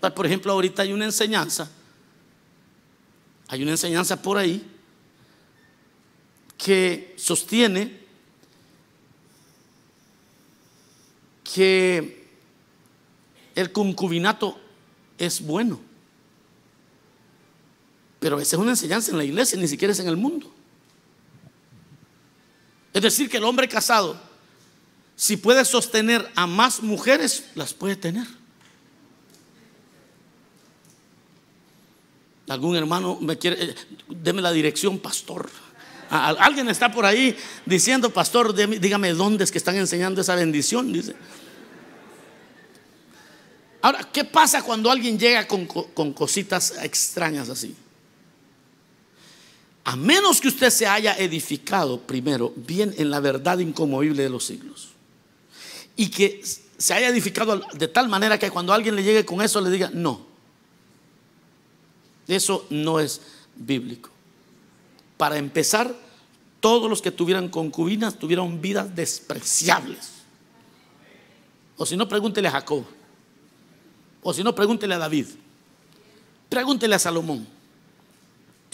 Ah, 0.00 0.14
por 0.14 0.24
ejemplo, 0.24 0.52
ahorita 0.52 0.82
hay 0.82 0.92
una 0.92 1.04
enseñanza. 1.04 1.68
Hay 3.48 3.62
una 3.62 3.72
enseñanza 3.72 4.22
por 4.22 4.38
ahí 4.38 4.64
que 6.56 7.14
sostiene 7.18 8.00
que 11.52 12.28
el 13.56 13.72
concubinato 13.72 14.56
es 15.18 15.40
bueno. 15.40 15.80
Pero 18.20 18.38
esa 18.38 18.54
es 18.54 18.62
una 18.62 18.70
enseñanza 18.70 19.10
en 19.10 19.18
la 19.18 19.24
iglesia, 19.24 19.58
ni 19.58 19.66
siquiera 19.66 19.90
es 19.90 19.98
en 19.98 20.06
el 20.06 20.16
mundo. 20.16 20.52
Es 22.96 23.02
decir, 23.02 23.28
que 23.28 23.36
el 23.36 23.44
hombre 23.44 23.68
casado, 23.68 24.18
si 25.16 25.36
puede 25.36 25.66
sostener 25.66 26.32
a 26.34 26.46
más 26.46 26.82
mujeres, 26.82 27.44
las 27.54 27.74
puede 27.74 27.94
tener. 27.94 28.26
Algún 32.48 32.74
hermano 32.74 33.18
me 33.20 33.36
quiere, 33.36 33.62
eh, 33.62 33.74
deme 34.08 34.40
la 34.40 34.50
dirección, 34.50 34.98
pastor. 34.98 35.50
Alguien 36.08 36.70
está 36.70 36.90
por 36.90 37.04
ahí 37.04 37.36
diciendo, 37.66 38.08
pastor, 38.08 38.54
dígame 38.54 39.12
dónde 39.12 39.44
es 39.44 39.52
que 39.52 39.58
están 39.58 39.76
enseñando 39.76 40.22
esa 40.22 40.34
bendición, 40.34 40.90
dice. 40.90 41.14
Ahora, 43.82 44.08
¿qué 44.10 44.24
pasa 44.24 44.62
cuando 44.62 44.90
alguien 44.90 45.18
llega 45.18 45.46
con, 45.46 45.66
con 45.66 46.14
cositas 46.14 46.72
extrañas 46.82 47.50
así? 47.50 47.76
A 49.86 49.94
menos 49.94 50.40
que 50.40 50.48
usted 50.48 50.70
se 50.70 50.84
haya 50.88 51.16
edificado 51.16 52.00
primero 52.00 52.52
bien 52.56 52.92
en 52.98 53.08
la 53.08 53.20
verdad 53.20 53.60
incomovible 53.60 54.24
de 54.24 54.28
los 54.28 54.44
siglos. 54.44 54.88
Y 55.94 56.08
que 56.08 56.42
se 56.76 56.92
haya 56.92 57.06
edificado 57.06 57.62
de 57.72 57.86
tal 57.86 58.08
manera 58.08 58.36
que 58.36 58.50
cuando 58.50 58.72
alguien 58.72 58.96
le 58.96 59.04
llegue 59.04 59.24
con 59.24 59.40
eso 59.42 59.60
le 59.60 59.70
diga, 59.70 59.88
no, 59.94 60.26
eso 62.26 62.66
no 62.68 62.98
es 62.98 63.20
bíblico. 63.54 64.10
Para 65.16 65.38
empezar, 65.38 65.94
todos 66.58 66.90
los 66.90 67.00
que 67.00 67.12
tuvieran 67.12 67.48
concubinas 67.48 68.18
tuvieron 68.18 68.60
vidas 68.60 68.92
despreciables. 68.96 70.14
O 71.76 71.86
si 71.86 71.96
no, 71.96 72.08
pregúntele 72.08 72.48
a 72.48 72.50
Jacob. 72.50 72.84
O 74.20 74.34
si 74.34 74.42
no, 74.42 74.52
pregúntele 74.52 74.94
a 74.96 74.98
David. 74.98 75.28
Pregúntele 76.48 76.96
a 76.96 76.98
Salomón. 76.98 77.54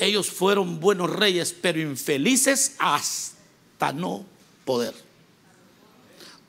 Ellos 0.02 0.28
fueron 0.28 0.80
buenos 0.80 1.08
reyes, 1.08 1.54
pero 1.60 1.80
infelices 1.80 2.74
hasta 2.80 3.92
no 3.92 4.24
poder. 4.64 4.92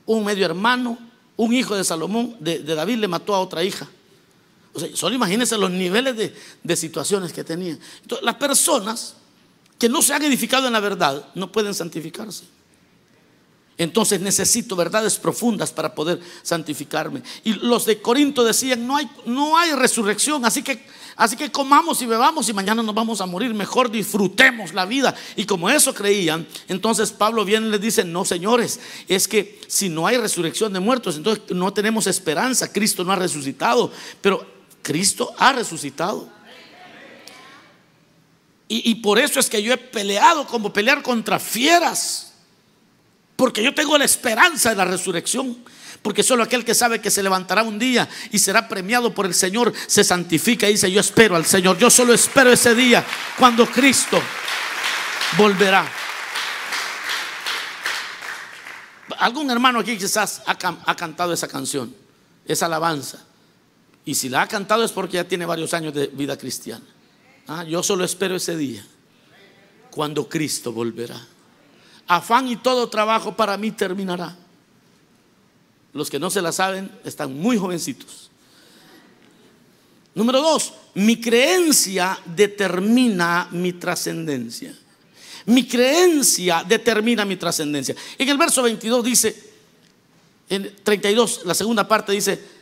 Un 0.06 0.24
medio 0.24 0.44
hermano, 0.44 0.98
un 1.36 1.54
hijo 1.54 1.76
de 1.76 1.84
Salomón, 1.84 2.36
de, 2.40 2.64
David, 2.64 2.96
le 2.96 3.06
mató 3.06 3.32
a 3.32 3.38
otra 3.38 3.62
hija. 3.62 3.88
O 4.72 4.80
sea, 4.80 4.88
solo 4.96 5.14
imagínense 5.14 5.56
los 5.56 5.70
niveles 5.70 6.16
de, 6.16 6.34
de 6.64 6.76
situaciones 6.76 7.32
que 7.32 7.44
tenían. 7.44 7.78
Entonces, 8.02 8.24
las 8.24 8.34
personas 8.34 9.14
que 9.78 9.88
no 9.88 10.02
se 10.02 10.14
han 10.14 10.24
edificado 10.24 10.66
en 10.66 10.72
la 10.72 10.80
verdad 10.80 11.28
no 11.36 11.52
pueden 11.52 11.74
santificarse. 11.74 12.42
Entonces 13.76 14.20
necesito 14.20 14.76
verdades 14.76 15.18
profundas 15.18 15.72
para 15.72 15.94
poder 15.94 16.20
santificarme. 16.42 17.22
Y 17.42 17.54
los 17.54 17.86
de 17.86 18.00
Corinto 18.00 18.44
decían, 18.44 18.86
no 18.86 18.96
hay, 18.96 19.08
no 19.26 19.58
hay 19.58 19.72
resurrección, 19.72 20.44
así 20.44 20.62
que, 20.62 20.86
así 21.16 21.36
que 21.36 21.50
comamos 21.50 22.00
y 22.00 22.06
bebamos 22.06 22.48
y 22.48 22.52
mañana 22.52 22.84
nos 22.84 22.94
vamos 22.94 23.20
a 23.20 23.26
morir, 23.26 23.52
mejor 23.52 23.90
disfrutemos 23.90 24.74
la 24.74 24.86
vida. 24.86 25.14
Y 25.34 25.44
como 25.44 25.68
eso 25.68 25.92
creían, 25.92 26.46
entonces 26.68 27.10
Pablo 27.10 27.44
viene 27.44 27.66
y 27.66 27.70
les 27.70 27.80
dice, 27.80 28.04
no 28.04 28.24
señores, 28.24 28.78
es 29.08 29.26
que 29.26 29.60
si 29.66 29.88
no 29.88 30.06
hay 30.06 30.18
resurrección 30.18 30.72
de 30.72 30.78
muertos, 30.78 31.16
entonces 31.16 31.42
no 31.50 31.72
tenemos 31.72 32.06
esperanza, 32.06 32.72
Cristo 32.72 33.02
no 33.02 33.12
ha 33.12 33.16
resucitado, 33.16 33.90
pero 34.20 34.46
Cristo 34.82 35.32
ha 35.36 35.52
resucitado. 35.52 36.28
Y, 38.68 38.88
y 38.88 38.94
por 38.96 39.18
eso 39.18 39.40
es 39.40 39.50
que 39.50 39.60
yo 39.60 39.72
he 39.72 39.78
peleado 39.78 40.46
como 40.46 40.72
pelear 40.72 41.02
contra 41.02 41.40
fieras 41.40 42.33
porque 43.36 43.62
yo 43.62 43.74
tengo 43.74 43.98
la 43.98 44.04
esperanza 44.04 44.70
de 44.70 44.76
la 44.76 44.84
resurrección. 44.84 45.56
Porque 46.02 46.22
solo 46.22 46.42
aquel 46.42 46.64
que 46.64 46.74
sabe 46.74 47.00
que 47.00 47.10
se 47.10 47.22
levantará 47.22 47.62
un 47.62 47.78
día 47.78 48.06
y 48.30 48.38
será 48.38 48.68
premiado 48.68 49.14
por 49.14 49.24
el 49.24 49.32
Señor 49.32 49.72
se 49.86 50.04
santifica 50.04 50.68
y 50.68 50.72
dice, 50.72 50.92
yo 50.92 51.00
espero 51.00 51.34
al 51.34 51.46
Señor. 51.46 51.78
Yo 51.78 51.88
solo 51.88 52.12
espero 52.12 52.52
ese 52.52 52.74
día 52.74 53.02
cuando 53.38 53.64
Cristo 53.66 54.20
volverá. 55.38 55.90
Algún 59.18 59.50
hermano 59.50 59.78
aquí 59.78 59.96
quizás 59.96 60.42
ha, 60.46 60.94
cantado 60.94 61.32
esa 61.32 61.48
canción, 61.48 61.94
esa 62.44 62.66
alabanza. 62.66 63.24
Y 64.04 64.14
si 64.14 64.28
la 64.28 64.42
ha 64.42 64.46
cantado 64.46 64.84
es 64.84 64.92
porque 64.92 65.14
ya 65.14 65.24
tiene 65.24 65.46
varios 65.46 65.72
años 65.72 65.94
de 65.94 66.08
vida 66.08 66.36
cristiana. 66.36 66.84
Ah, 67.48 67.64
yo 67.64 67.82
solo 67.82 68.04
espero 68.04 68.36
ese 68.36 68.58
día 68.58 68.86
cuando 69.90 70.28
Cristo 70.28 70.70
volverá 70.72 71.33
afán 72.06 72.48
y 72.48 72.56
todo 72.56 72.88
trabajo 72.88 73.36
para 73.36 73.56
mí 73.56 73.70
terminará. 73.70 74.36
Los 75.92 76.10
que 76.10 76.18
no 76.18 76.30
se 76.30 76.42
la 76.42 76.52
saben 76.52 76.90
están 77.04 77.38
muy 77.38 77.56
jovencitos. 77.56 78.30
Número 80.14 80.40
dos, 80.40 80.72
mi 80.94 81.20
creencia 81.20 82.18
determina 82.24 83.48
mi 83.50 83.72
trascendencia. 83.72 84.76
Mi 85.46 85.66
creencia 85.66 86.64
determina 86.66 87.24
mi 87.24 87.36
trascendencia. 87.36 87.94
En 88.16 88.28
el 88.28 88.38
verso 88.38 88.62
22 88.62 89.04
dice, 89.04 89.52
en 90.48 90.74
32, 90.82 91.42
la 91.44 91.54
segunda 91.54 91.86
parte 91.86 92.12
dice, 92.12 92.54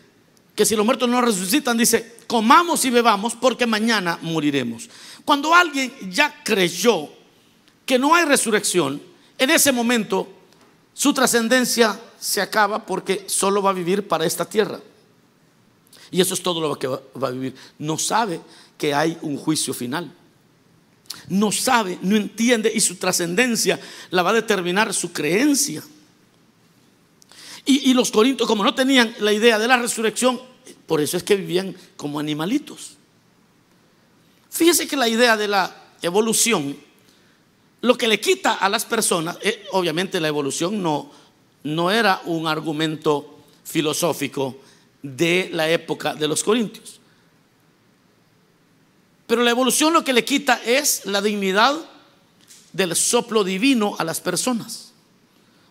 que 0.54 0.66
si 0.66 0.76
los 0.76 0.84
muertos 0.84 1.08
no 1.08 1.20
resucitan, 1.20 1.76
dice, 1.78 2.16
comamos 2.26 2.84
y 2.84 2.90
bebamos 2.90 3.34
porque 3.34 3.66
mañana 3.66 4.18
moriremos. 4.22 4.88
Cuando 5.24 5.54
alguien 5.54 5.92
ya 6.10 6.42
creyó 6.44 7.08
que 7.86 7.98
no 7.98 8.14
hay 8.14 8.24
resurrección, 8.24 9.00
en 9.42 9.50
ese 9.50 9.72
momento 9.72 10.28
su 10.94 11.12
trascendencia 11.12 11.98
se 12.20 12.40
acaba 12.40 12.84
porque 12.84 13.24
solo 13.26 13.62
va 13.62 13.70
a 13.70 13.74
vivir 13.74 14.06
para 14.06 14.26
esta 14.26 14.44
tierra. 14.44 14.80
Y 16.10 16.20
eso 16.20 16.34
es 16.34 16.42
todo 16.42 16.60
lo 16.60 16.78
que 16.78 16.86
va 16.86 17.28
a 17.28 17.30
vivir. 17.30 17.54
No 17.78 17.98
sabe 17.98 18.40
que 18.76 18.94
hay 18.94 19.16
un 19.22 19.36
juicio 19.36 19.72
final. 19.72 20.12
No 21.28 21.50
sabe, 21.52 21.98
no 22.02 22.16
entiende 22.16 22.70
y 22.74 22.80
su 22.80 22.96
trascendencia 22.96 23.80
la 24.10 24.22
va 24.22 24.30
a 24.30 24.34
determinar 24.34 24.92
su 24.92 25.12
creencia. 25.12 25.82
Y, 27.64 27.94
los 27.94 28.10
corintios, 28.10 28.48
como 28.48 28.64
no 28.64 28.74
tenían 28.74 29.14
la 29.20 29.32
idea 29.32 29.56
de 29.56 29.68
la 29.68 29.76
resurrección, 29.76 30.40
por 30.86 31.00
eso 31.00 31.16
es 31.16 31.22
que 31.22 31.36
vivían 31.36 31.76
como 31.96 32.18
animalitos. 32.18 32.96
Fíjese 34.50 34.88
que 34.88 34.96
la 34.96 35.08
idea 35.08 35.36
de 35.36 35.46
la 35.46 35.74
evolución 36.02 36.76
lo 37.82 37.98
que 37.98 38.08
le 38.08 38.20
quita 38.20 38.54
a 38.54 38.68
las 38.68 38.84
personas, 38.84 39.36
eh, 39.42 39.66
obviamente 39.72 40.20
la 40.20 40.28
evolución 40.28 40.82
no, 40.82 41.10
no 41.64 41.90
era 41.90 42.22
un 42.24 42.46
argumento 42.46 43.38
filosófico 43.64 44.56
de 45.02 45.50
la 45.52 45.68
época 45.68 46.14
de 46.14 46.28
los 46.28 46.44
corintios. 46.44 47.00
Pero 49.26 49.42
la 49.42 49.50
evolución 49.50 49.92
lo 49.92 50.04
que 50.04 50.12
le 50.12 50.24
quita 50.24 50.60
es 50.64 51.06
la 51.06 51.20
dignidad 51.20 51.74
del 52.72 52.94
soplo 52.94 53.42
divino 53.42 53.96
a 53.98 54.04
las 54.04 54.20
personas. 54.20 54.92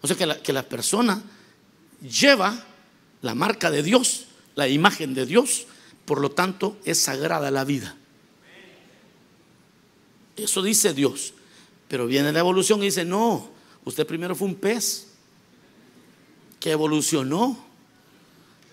O 0.01 0.07
sea 0.07 0.17
que 0.17 0.41
que 0.41 0.53
la 0.53 0.63
persona 0.63 1.21
lleva 2.01 2.65
la 3.21 3.35
marca 3.35 3.71
de 3.71 3.83
Dios, 3.83 4.25
la 4.55 4.67
imagen 4.67 5.13
de 5.13 5.25
Dios, 5.25 5.65
por 6.03 6.19
lo 6.19 6.31
tanto 6.31 6.75
es 6.83 6.99
sagrada 6.99 7.51
la 7.51 7.63
vida. 7.63 7.95
Eso 10.35 10.61
dice 10.61 10.93
Dios. 10.93 11.33
Pero 11.91 12.07
viene 12.07 12.31
la 12.31 12.39
evolución 12.39 12.81
y 12.81 12.85
dice, 12.85 13.03
no, 13.03 13.49
usted 13.83 14.07
primero 14.07 14.33
fue 14.33 14.47
un 14.47 14.55
pez 14.55 15.07
que 16.57 16.71
evolucionó. 16.71 17.57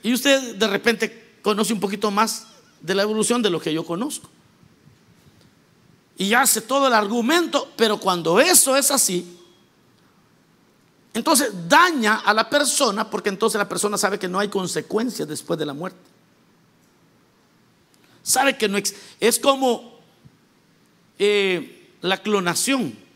Y 0.04 0.14
usted 0.14 0.54
de 0.54 0.68
repente 0.68 1.40
conoce 1.42 1.72
un 1.72 1.80
poquito 1.80 2.12
más 2.12 2.46
de 2.80 2.94
la 2.94 3.02
evolución 3.02 3.42
de 3.42 3.50
lo 3.50 3.60
que 3.60 3.74
yo 3.74 3.84
conozco. 3.84 4.30
Y 6.16 6.32
hace 6.32 6.60
todo 6.60 6.86
el 6.86 6.92
argumento, 6.92 7.72
pero 7.76 7.98
cuando 7.98 8.38
eso 8.38 8.76
es 8.76 8.88
así, 8.92 9.36
entonces 11.12 11.50
daña 11.68 12.20
a 12.20 12.32
la 12.32 12.48
persona 12.48 13.10
porque 13.10 13.30
entonces 13.30 13.58
la 13.58 13.68
persona 13.68 13.98
sabe 13.98 14.20
que 14.20 14.28
no 14.28 14.38
hay 14.38 14.46
consecuencias 14.46 15.26
después 15.26 15.58
de 15.58 15.66
la 15.66 15.74
muerte. 15.74 15.98
Sabe 18.22 18.56
que 18.56 18.68
no 18.68 18.78
es 18.78 19.38
como 19.40 19.98
eh, 21.18 21.96
la 22.00 22.22
clonación. 22.22 23.07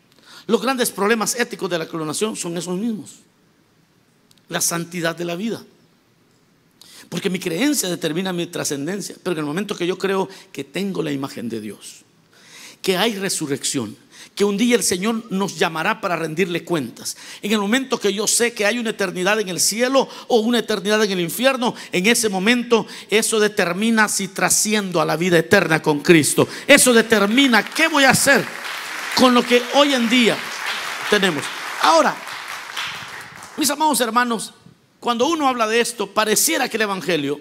Los 0.47 0.61
grandes 0.61 0.91
problemas 0.91 1.35
éticos 1.35 1.69
de 1.69 1.77
la 1.77 1.87
clonación 1.87 2.35
son 2.35 2.57
esos 2.57 2.77
mismos. 2.77 3.19
La 4.49 4.61
santidad 4.61 5.15
de 5.15 5.25
la 5.25 5.35
vida. 5.35 5.63
Porque 7.09 7.29
mi 7.29 7.39
creencia 7.39 7.89
determina 7.89 8.33
mi 8.33 8.47
trascendencia. 8.47 9.15
Pero 9.21 9.33
en 9.33 9.39
el 9.39 9.45
momento 9.45 9.75
que 9.75 9.87
yo 9.87 9.97
creo 9.97 10.27
que 10.51 10.63
tengo 10.63 11.01
la 11.01 11.11
imagen 11.11 11.47
de 11.47 11.61
Dios, 11.61 12.03
que 12.81 12.97
hay 12.97 13.15
resurrección, 13.15 13.95
que 14.35 14.43
un 14.43 14.57
día 14.57 14.75
el 14.75 14.83
Señor 14.83 15.31
nos 15.31 15.59
llamará 15.59 16.01
para 16.01 16.15
rendirle 16.15 16.63
cuentas. 16.63 17.15
En 17.41 17.51
el 17.51 17.59
momento 17.59 17.99
que 17.99 18.13
yo 18.13 18.25
sé 18.25 18.53
que 18.53 18.65
hay 18.65 18.79
una 18.79 18.89
eternidad 18.89 19.39
en 19.39 19.49
el 19.49 19.59
cielo 19.59 20.09
o 20.27 20.39
una 20.39 20.59
eternidad 20.59 21.03
en 21.03 21.11
el 21.11 21.19
infierno, 21.19 21.75
en 21.91 22.07
ese 22.07 22.29
momento 22.29 22.87
eso 23.09 23.39
determina 23.39 24.07
si 24.07 24.29
trasciendo 24.29 25.01
a 25.01 25.05
la 25.05 25.17
vida 25.17 25.37
eterna 25.37 25.81
con 25.81 25.99
Cristo. 25.99 26.47
Eso 26.67 26.93
determina 26.93 27.63
qué 27.63 27.87
voy 27.87 28.05
a 28.05 28.11
hacer 28.11 28.45
con 29.15 29.33
lo 29.33 29.43
que 29.43 29.61
hoy 29.75 29.93
en 29.93 30.09
día 30.09 30.37
tenemos. 31.09 31.43
Ahora, 31.81 32.15
mis 33.57 33.69
amados 33.69 33.99
hermanos, 34.01 34.53
cuando 34.99 35.27
uno 35.27 35.47
habla 35.47 35.67
de 35.67 35.81
esto, 35.81 36.13
pareciera 36.13 36.69
que 36.69 36.77
el 36.77 36.83
Evangelio 36.83 37.39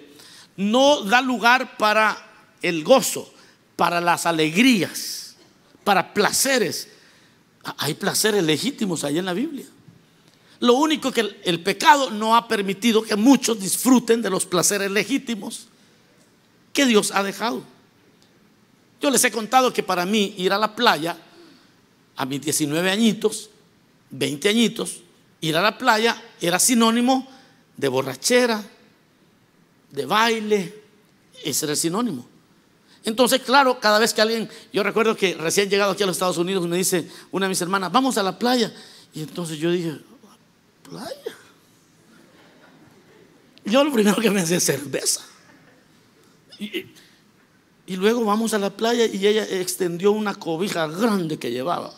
no 0.57 1.03
da 1.03 1.21
lugar 1.21 1.77
para 1.77 2.31
el 2.61 2.85
gozo, 2.85 3.33
para 3.77 4.01
las 4.01 4.27
alegrías, 4.27 5.37
para 5.85 6.13
placeres. 6.13 6.89
Hay 7.79 7.95
placeres 7.95 8.43
legítimos 8.43 9.05
ahí 9.05 9.19
en 9.19 9.25
la 9.25 9.33
Biblia. 9.33 9.67
Lo 10.61 10.75
único 10.75 11.11
que 11.11 11.41
el, 11.43 11.61
pecado 11.61 12.11
no 12.11 12.37
ha 12.37 12.47
permitido 12.47 13.03
que 13.03 13.17
muchos 13.17 13.59
disfruten 13.59 14.23
de 14.23 14.31
los 14.31 14.47
placeres 14.47 14.91
legítimos 14.91 15.67
que 16.73 16.87
Dios 16.87 17.11
ha 17.13 17.23
dejado. 17.23 17.63
Yo 19.01 19.11
les 19.11 19.25
he 19.25 19.33
contado 19.33 19.73
que 19.73 19.83
para 19.83 20.07
mí 20.07 20.35
ir 20.39 20.53
a 20.53 20.59
la 20.59 20.77
playa 20.77 21.17
a 22.17 22.27
mis 22.27 22.41
19 22.41 22.91
añitos, 22.91 23.51
20 24.11 24.49
añitos, 24.49 25.03
ir 25.41 25.57
a 25.57 25.63
la 25.63 25.79
playa 25.79 26.23
era 26.41 26.59
sinónimo 26.59 27.27
de 27.77 27.89
borrachera, 27.89 28.63
de 29.91 30.07
baile, 30.07 30.83
ese 31.45 31.67
era 31.67 31.73
el 31.73 31.79
sinónimo. 31.79 32.27
Entonces, 33.05 33.43
claro, 33.43 33.81
cada 33.81 33.99
vez 33.99 34.15
que 34.15 34.23
alguien, 34.23 34.49
yo 34.73 34.83
recuerdo 34.83 35.17
que 35.17 35.35
recién 35.35 35.69
llegado 35.69 35.93
aquí 35.93 36.03
a 36.03 36.07
los 36.07 36.17
Estados 36.17 36.39
Unidos, 36.39 36.67
me 36.69 36.77
dice 36.77 37.09
una 37.33 37.47
de 37.47 37.51
mis 37.51 37.61
hermanas, 37.61 37.91
vamos 37.91 38.17
a 38.17 38.23
la 38.23 38.39
playa. 38.39 38.73
Y 39.13 39.23
entonces 39.23 39.59
yo 39.59 39.71
dije, 39.71 39.99
¿playa? 40.89 41.37
Yo 43.65 43.85
lo 43.85 43.93
primero 43.93 44.21
que 44.21 44.31
me 44.31 44.41
hace 44.41 44.57
es 44.57 44.65
cerveza. 44.65 45.23
Y, 46.59 46.87
y 47.87 47.97
luego 47.97 48.25
vamos 48.25 48.55
a 48.55 48.59
la 48.59 48.71
playa 48.71 49.07
y 49.07 49.27
ella 49.27 49.45
extendió 49.45 50.13
una 50.13 50.35
cobija 50.35 50.87
grande 50.87 51.39
que 51.39 51.51
llevaba. 51.51 51.93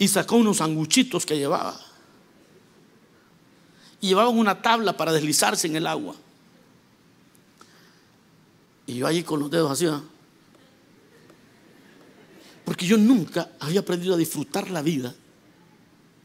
Y 0.00 0.08
sacó 0.08 0.36
unos 0.36 0.56
sanguchitos 0.56 1.26
que 1.26 1.36
llevaba. 1.36 1.78
Y 4.00 4.08
llevaban 4.08 4.38
una 4.38 4.62
tabla 4.62 4.96
para 4.96 5.12
deslizarse 5.12 5.66
en 5.66 5.76
el 5.76 5.86
agua. 5.86 6.16
Y 8.86 8.94
yo 8.94 9.06
allí 9.06 9.22
con 9.22 9.40
los 9.40 9.50
dedos 9.50 9.70
así. 9.70 9.86
Porque 12.64 12.86
yo 12.86 12.96
nunca 12.96 13.50
había 13.60 13.80
aprendido 13.80 14.14
a 14.14 14.16
disfrutar 14.16 14.70
la 14.70 14.80
vida 14.80 15.14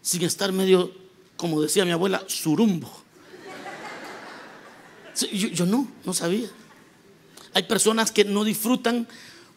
sin 0.02 0.24
estar 0.24 0.54
medio, 0.54 0.94
como 1.36 1.62
decía 1.62 1.84
mi 1.84 1.92
abuela, 1.92 2.24
surumbo. 2.28 2.90
Yo 5.34 5.66
no, 5.66 5.92
no 6.06 6.14
sabía. 6.14 6.48
Hay 7.54 7.64
personas 7.64 8.14
que 8.14 8.24
no 8.24 8.46
disfrutan 8.46 9.06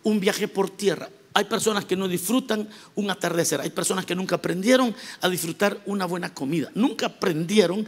un 0.02 0.18
viaje 0.18 0.48
por 0.48 0.70
tierra. 0.70 1.08
Hay 1.34 1.44
personas 1.44 1.84
que 1.84 1.96
no 1.96 2.08
disfrutan 2.08 2.68
un 2.94 3.10
atardecer. 3.10 3.60
Hay 3.60 3.70
personas 3.70 4.06
que 4.06 4.14
nunca 4.14 4.36
aprendieron 4.36 4.94
a 5.20 5.28
disfrutar 5.28 5.80
una 5.86 6.06
buena 6.06 6.34
comida. 6.34 6.70
Nunca 6.74 7.06
aprendieron 7.06 7.86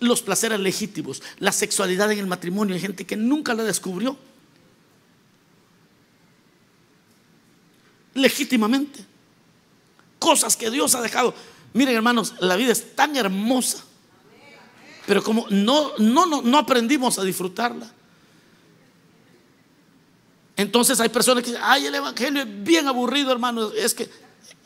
los 0.00 0.22
placeres 0.22 0.60
legítimos, 0.60 1.22
la 1.38 1.52
sexualidad 1.52 2.10
en 2.12 2.18
el 2.18 2.26
matrimonio. 2.26 2.74
Hay 2.74 2.80
gente 2.80 3.04
que 3.04 3.16
nunca 3.16 3.54
la 3.54 3.64
descubrió 3.64 4.16
legítimamente. 8.14 9.04
Cosas 10.18 10.56
que 10.56 10.70
Dios 10.70 10.94
ha 10.94 11.02
dejado. 11.02 11.34
Miren 11.72 11.96
hermanos, 11.96 12.34
la 12.40 12.56
vida 12.56 12.72
es 12.72 12.94
tan 12.94 13.16
hermosa. 13.16 13.84
Pero 15.06 15.22
como 15.22 15.46
no, 15.50 15.92
no, 15.98 16.26
no, 16.26 16.42
no 16.42 16.58
aprendimos 16.58 17.18
a 17.18 17.24
disfrutarla. 17.24 17.92
Entonces 20.56 20.98
hay 21.00 21.10
personas 21.10 21.44
que 21.44 21.50
dicen, 21.50 21.64
ay, 21.64 21.86
el 21.86 21.94
Evangelio 21.94 22.42
es 22.42 22.64
bien 22.64 22.88
aburrido, 22.88 23.30
hermano. 23.30 23.70
Es 23.72 23.94
que 23.94 24.08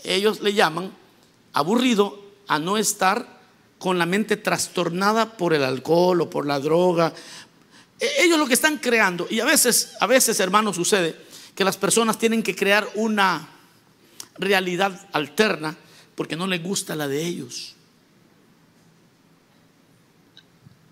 ellos 0.04 0.40
le 0.40 0.54
llaman 0.54 0.92
aburrido 1.52 2.22
a 2.46 2.58
no 2.58 2.78
estar 2.78 3.40
con 3.78 3.98
la 3.98 4.06
mente 4.06 4.36
trastornada 4.36 5.36
por 5.36 5.54
el 5.54 5.64
alcohol 5.64 6.20
o 6.20 6.30
por 6.30 6.46
la 6.46 6.60
droga. 6.60 7.12
E, 7.98 8.24
ellos 8.24 8.38
lo 8.38 8.46
que 8.46 8.54
están 8.54 8.78
creando, 8.78 9.26
y 9.30 9.40
a 9.40 9.44
veces, 9.44 9.92
a 10.00 10.06
veces, 10.06 10.38
hermanos, 10.38 10.76
sucede 10.76 11.16
que 11.54 11.64
las 11.64 11.76
personas 11.76 12.18
tienen 12.18 12.42
que 12.42 12.54
crear 12.54 12.88
una 12.94 13.48
realidad 14.38 15.08
alterna 15.12 15.76
porque 16.14 16.36
no 16.36 16.46
les 16.46 16.62
gusta 16.62 16.94
la 16.94 17.08
de 17.08 17.24
ellos. 17.24 17.74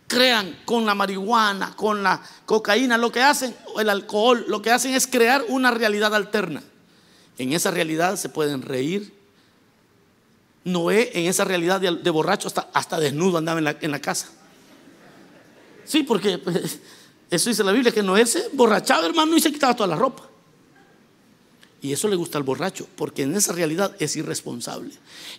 Crean 0.08 0.58
con 0.64 0.84
la 0.84 0.96
marihuana, 0.96 1.76
con 1.76 2.02
la 2.02 2.20
cocaína, 2.44 2.98
lo 2.98 3.12
que 3.12 3.22
hacen, 3.22 3.54
el 3.78 3.88
alcohol, 3.88 4.44
lo 4.48 4.60
que 4.60 4.72
hacen 4.72 4.94
es 4.94 5.06
crear 5.06 5.44
una 5.48 5.70
realidad 5.70 6.12
alterna. 6.14 6.62
En 7.38 7.52
esa 7.52 7.70
realidad 7.70 8.16
se 8.16 8.28
pueden 8.28 8.62
reír, 8.62 9.16
Noé 10.64 11.10
en 11.14 11.26
esa 11.26 11.44
realidad 11.44 11.80
de, 11.80 12.10
borracho 12.10 12.48
hasta, 12.48 12.68
hasta, 12.72 12.98
desnudo 12.98 13.38
andaba 13.38 13.58
en 13.80 13.90
la, 13.90 14.00
casa. 14.00 14.28
Sí, 15.84 16.02
porque 16.02 16.38
pues, 16.38 16.80
eso 17.30 17.50
dice 17.50 17.64
la 17.64 17.72
Biblia, 17.72 17.92
que 17.92 18.02
Noé 18.02 18.26
se 18.26 18.48
borrachaba, 18.52 19.06
hermano, 19.06 19.36
y 19.36 19.40
se 19.40 19.52
quitaba 19.52 19.74
toda 19.74 19.88
la 19.88 19.96
ropa. 19.96 20.28
Y 21.80 21.92
eso 21.92 22.08
le 22.08 22.16
gusta 22.16 22.38
al 22.38 22.44
borracho, 22.44 22.88
porque 22.96 23.22
en 23.22 23.36
esa 23.36 23.52
realidad 23.52 23.94
es 23.98 24.16
irresponsable. 24.16 24.92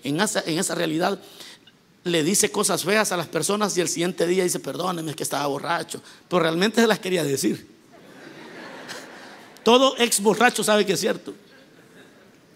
En 0.03 0.21
esa, 0.21 0.41
en 0.41 0.57
esa 0.57 0.73
realidad 0.73 1.19
le 2.09 2.23
dice 2.23 2.51
cosas 2.51 2.83
feas 2.83 3.11
a 3.11 3.17
las 3.17 3.27
personas 3.27 3.77
y 3.77 3.81
el 3.81 3.87
siguiente 3.87 4.27
día 4.27 4.43
dice, 4.43 4.59
perdóneme, 4.59 5.11
es 5.11 5.15
que 5.15 5.23
estaba 5.23 5.45
borracho. 5.47 6.01
Pero 6.27 6.41
realmente 6.41 6.81
se 6.81 6.87
las 6.87 6.99
quería 6.99 7.23
decir. 7.23 7.67
Todo 9.63 9.95
ex 9.97 10.21
borracho 10.21 10.63
sabe 10.63 10.85
que 10.85 10.93
es 10.93 10.99
cierto. 10.99 11.33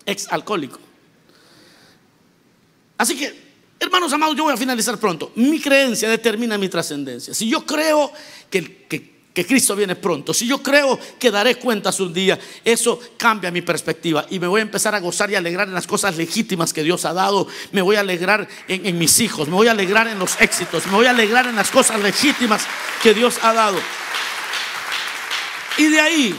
Ex 0.05 0.27
alcohólico. 0.29 0.79
Así 2.97 3.17
que, 3.17 3.33
hermanos 3.79 4.11
amados, 4.13 4.35
yo 4.35 4.43
voy 4.43 4.53
a 4.53 4.57
finalizar 4.57 4.97
pronto. 4.97 5.31
Mi 5.35 5.59
creencia 5.59 6.09
determina 6.09 6.57
mi 6.57 6.69
trascendencia. 6.69 7.33
Si 7.33 7.49
yo 7.49 7.65
creo 7.65 8.11
que, 8.49 8.85
que, 8.87 9.12
Cristo 9.33 9.75
viene 9.75 9.95
pronto, 9.95 10.33
si 10.33 10.45
yo 10.45 10.61
creo 10.61 10.99
que 11.17 11.31
daré 11.31 11.55
cuentas 11.55 11.99
un 11.99 12.13
día, 12.13 12.39
eso 12.63 12.99
cambia 13.17 13.49
mi 13.49 13.63
perspectiva 13.63 14.27
y 14.29 14.39
me 14.39 14.45
voy 14.47 14.59
a 14.59 14.61
empezar 14.61 14.93
a 14.93 14.99
gozar 14.99 15.31
y 15.31 15.35
alegrar 15.35 15.67
en 15.67 15.73
las 15.73 15.87
cosas 15.87 16.15
legítimas 16.17 16.71
que 16.71 16.83
Dios 16.83 17.05
ha 17.05 17.13
dado. 17.13 17.47
Me 17.71 17.81
voy 17.81 17.95
a 17.95 18.01
alegrar 18.01 18.47
en, 18.67 18.85
en 18.85 18.97
mis 18.97 19.19
hijos, 19.19 19.47
me 19.47 19.55
voy 19.55 19.67
a 19.67 19.71
alegrar 19.71 20.07
en 20.07 20.19
los 20.19 20.39
éxitos, 20.39 20.85
me 20.85 20.93
voy 20.93 21.07
a 21.07 21.09
alegrar 21.09 21.47
en 21.47 21.55
las 21.55 21.71
cosas 21.71 21.99
legítimas 21.99 22.65
que 23.01 23.13
Dios 23.13 23.39
ha 23.41 23.53
dado. 23.53 23.79
Y 25.77 25.87
de 25.87 25.99
ahí, 25.99 26.35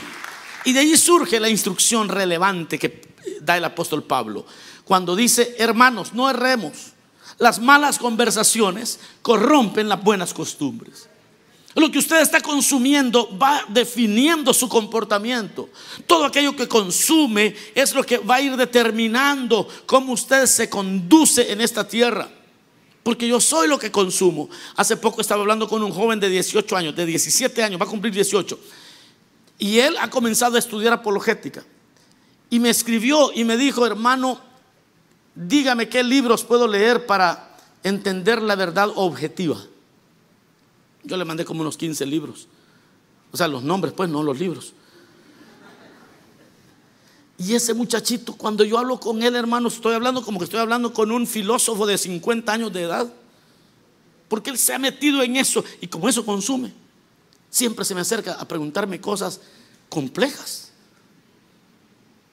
y 0.65 0.73
de 0.73 0.79
ahí 0.79 0.97
surge 0.97 1.41
la 1.41 1.49
instrucción 1.49 2.09
relevante 2.09 2.79
que 2.79 3.03
da 3.41 3.57
el 3.57 3.65
apóstol 3.65 4.05
Pablo 4.05 4.47
cuando 4.85 5.17
dice, 5.17 5.57
hermanos, 5.59 6.13
no 6.13 6.31
erremos. 6.31 6.93
Las 7.39 7.59
malas 7.59 7.99
conversaciones 7.99 9.01
corrompen 9.23 9.89
las 9.89 10.03
buenas 10.03 10.33
costumbres. 10.33 11.09
Lo 11.75 11.91
que 11.91 11.99
usted 11.99 12.21
está 12.21 12.41
consumiendo 12.41 13.37
va 13.37 13.65
definiendo 13.69 14.55
su 14.55 14.69
comportamiento. 14.69 15.69
Todo 16.07 16.25
aquello 16.25 16.55
que 16.55 16.69
consume 16.69 17.55
es 17.75 17.95
lo 17.95 18.05
que 18.05 18.19
va 18.19 18.37
a 18.37 18.41
ir 18.41 18.57
determinando 18.57 19.67
cómo 19.85 20.13
usted 20.13 20.47
se 20.47 20.71
conduce 20.71 21.51
en 21.51 21.61
esta 21.61 21.87
tierra. 21.87 22.29
Porque 23.03 23.27
yo 23.27 23.41
soy 23.41 23.67
lo 23.67 23.79
que 23.79 23.91
consumo. 23.91 24.49
Hace 24.77 24.97
poco 24.97 25.21
estaba 25.21 25.43
hablando 25.43 25.69
con 25.69 25.83
un 25.83 25.91
joven 25.91 26.21
de 26.21 26.31
18 26.31 26.77
años, 26.77 26.97
de 26.97 27.07
17 27.07 27.63
años, 27.63 27.81
va 27.81 27.87
a 27.87 27.89
cumplir 27.89 28.15
18. 28.15 28.59
Y 29.59 29.79
él 29.81 29.97
ha 30.01 30.09
comenzado 30.09 30.55
a 30.57 30.61
estudiar 30.61 30.93
apologética. 30.93 31.65
Y 32.51 32.61
me 32.61 32.71
escribió 32.71 33.33
y 33.35 33.45
me 33.45 33.57
dijo, 33.57 33.85
hermano, 33.85 34.41
dígame 35.35 35.89
qué 35.89 36.05
libros 36.05 36.45
puedo 36.45 36.69
leer 36.69 37.05
para 37.05 37.57
entender 37.83 38.41
la 38.41 38.55
verdad 38.55 38.91
objetiva. 38.95 39.59
Yo 41.05 41.17
le 41.17 41.25
mandé 41.25 41.45
como 41.45 41.61
unos 41.61 41.77
15 41.77 42.07
libros. 42.07 42.49
O 43.31 43.37
sea, 43.37 43.49
los 43.49 43.63
nombres, 43.63 43.93
pues, 43.95 44.09
no 44.09 44.23
los 44.23 44.39
libros. 44.39 44.73
Y 47.37 47.55
ese 47.55 47.75
muchachito, 47.75 48.35
cuando 48.35 48.65
yo 48.65 48.79
hablo 48.79 49.01
con 49.01 49.23
él, 49.23 49.35
hermano, 49.35 49.69
estoy 49.69 49.95
hablando 49.95 50.23
como 50.23 50.39
que 50.39 50.45
estoy 50.45 50.61
hablando 50.61 50.93
con 50.93 51.11
un 51.11 51.27
filósofo 51.27 51.85
de 51.87 51.99
50 51.99 52.53
años 52.53 52.73
de 52.73 52.83
edad. 52.83 53.13
Porque 54.29 54.51
él 54.51 54.59
se 54.59 54.73
ha 54.73 54.79
metido 54.79 55.23
en 55.23 55.37
eso 55.37 55.65
y 55.81 55.87
como 55.87 56.09
eso 56.09 56.25
consume, 56.25 56.73
siempre 57.51 57.85
se 57.85 57.95
me 57.95 58.01
acerca 58.01 58.35
a 58.35 58.49
preguntarme 58.49 59.01
cosas 59.01 59.41
complejas. 59.89 60.73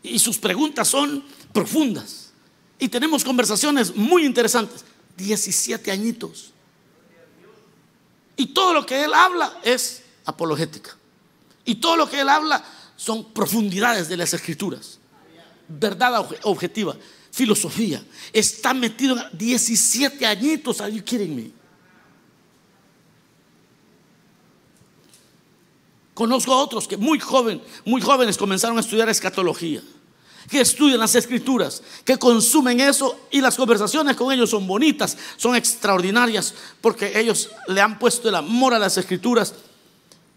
Y 0.03 0.17
sus 0.19 0.37
preguntas 0.37 0.87
son 0.87 1.23
profundas. 1.51 2.31
Y 2.79 2.87
tenemos 2.89 3.23
conversaciones 3.23 3.95
muy 3.95 4.25
interesantes. 4.25 4.85
17 5.17 5.91
añitos. 5.91 6.50
Y 8.41 8.47
todo 8.47 8.73
lo 8.73 8.83
que 8.87 9.03
él 9.03 9.13
habla 9.13 9.59
es 9.61 10.01
apologética. 10.25 10.97
Y 11.63 11.75
todo 11.75 11.95
lo 11.95 12.09
que 12.09 12.21
él 12.21 12.27
habla 12.27 12.65
son 12.95 13.31
profundidades 13.33 14.09
de 14.09 14.17
las 14.17 14.33
escrituras. 14.33 14.97
Verdad 15.67 16.27
objetiva, 16.41 16.97
filosofía. 17.29 18.03
Está 18.33 18.73
metido 18.73 19.15
en 19.15 19.37
17 19.37 20.25
añitos. 20.25 20.81
Are 20.81 20.91
you 20.91 21.03
kidding 21.03 21.35
me? 21.35 21.51
Conozco 26.15 26.51
a 26.51 26.63
otros 26.63 26.87
que 26.87 26.97
muy 26.97 27.19
joven, 27.19 27.61
muy 27.85 28.01
jóvenes 28.01 28.39
comenzaron 28.39 28.75
a 28.75 28.81
estudiar 28.81 29.07
escatología. 29.07 29.83
Que 30.49 30.61
estudian 30.61 30.99
las 30.99 31.15
escrituras, 31.15 31.81
que 32.03 32.17
consumen 32.17 32.79
eso 32.79 33.27
y 33.31 33.41
las 33.41 33.55
conversaciones 33.55 34.15
con 34.15 34.31
ellos 34.31 34.49
son 34.49 34.67
bonitas, 34.67 35.17
son 35.37 35.55
extraordinarias, 35.55 36.53
porque 36.81 37.19
ellos 37.19 37.49
le 37.67 37.81
han 37.81 37.99
puesto 37.99 38.29
el 38.29 38.35
amor 38.35 38.73
a 38.73 38.79
las 38.79 38.97
escrituras. 38.97 39.53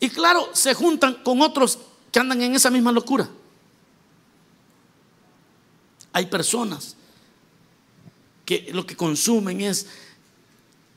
Y 0.01 0.11
claro, 0.11 0.51
se 0.53 0.75
juntan 0.75 1.15
con 1.23 1.41
otros 1.41 1.79
que 2.13 2.21
andan 2.21 2.43
en 2.43 2.55
esa 2.55 2.71
misma 2.71 2.93
locura. 2.93 3.29
Hay 6.13 6.27
personas 6.27 6.97
que 8.45 8.71
lo 8.73 8.87
que 8.87 8.97
consumen 8.97 9.63
es 9.63 9.87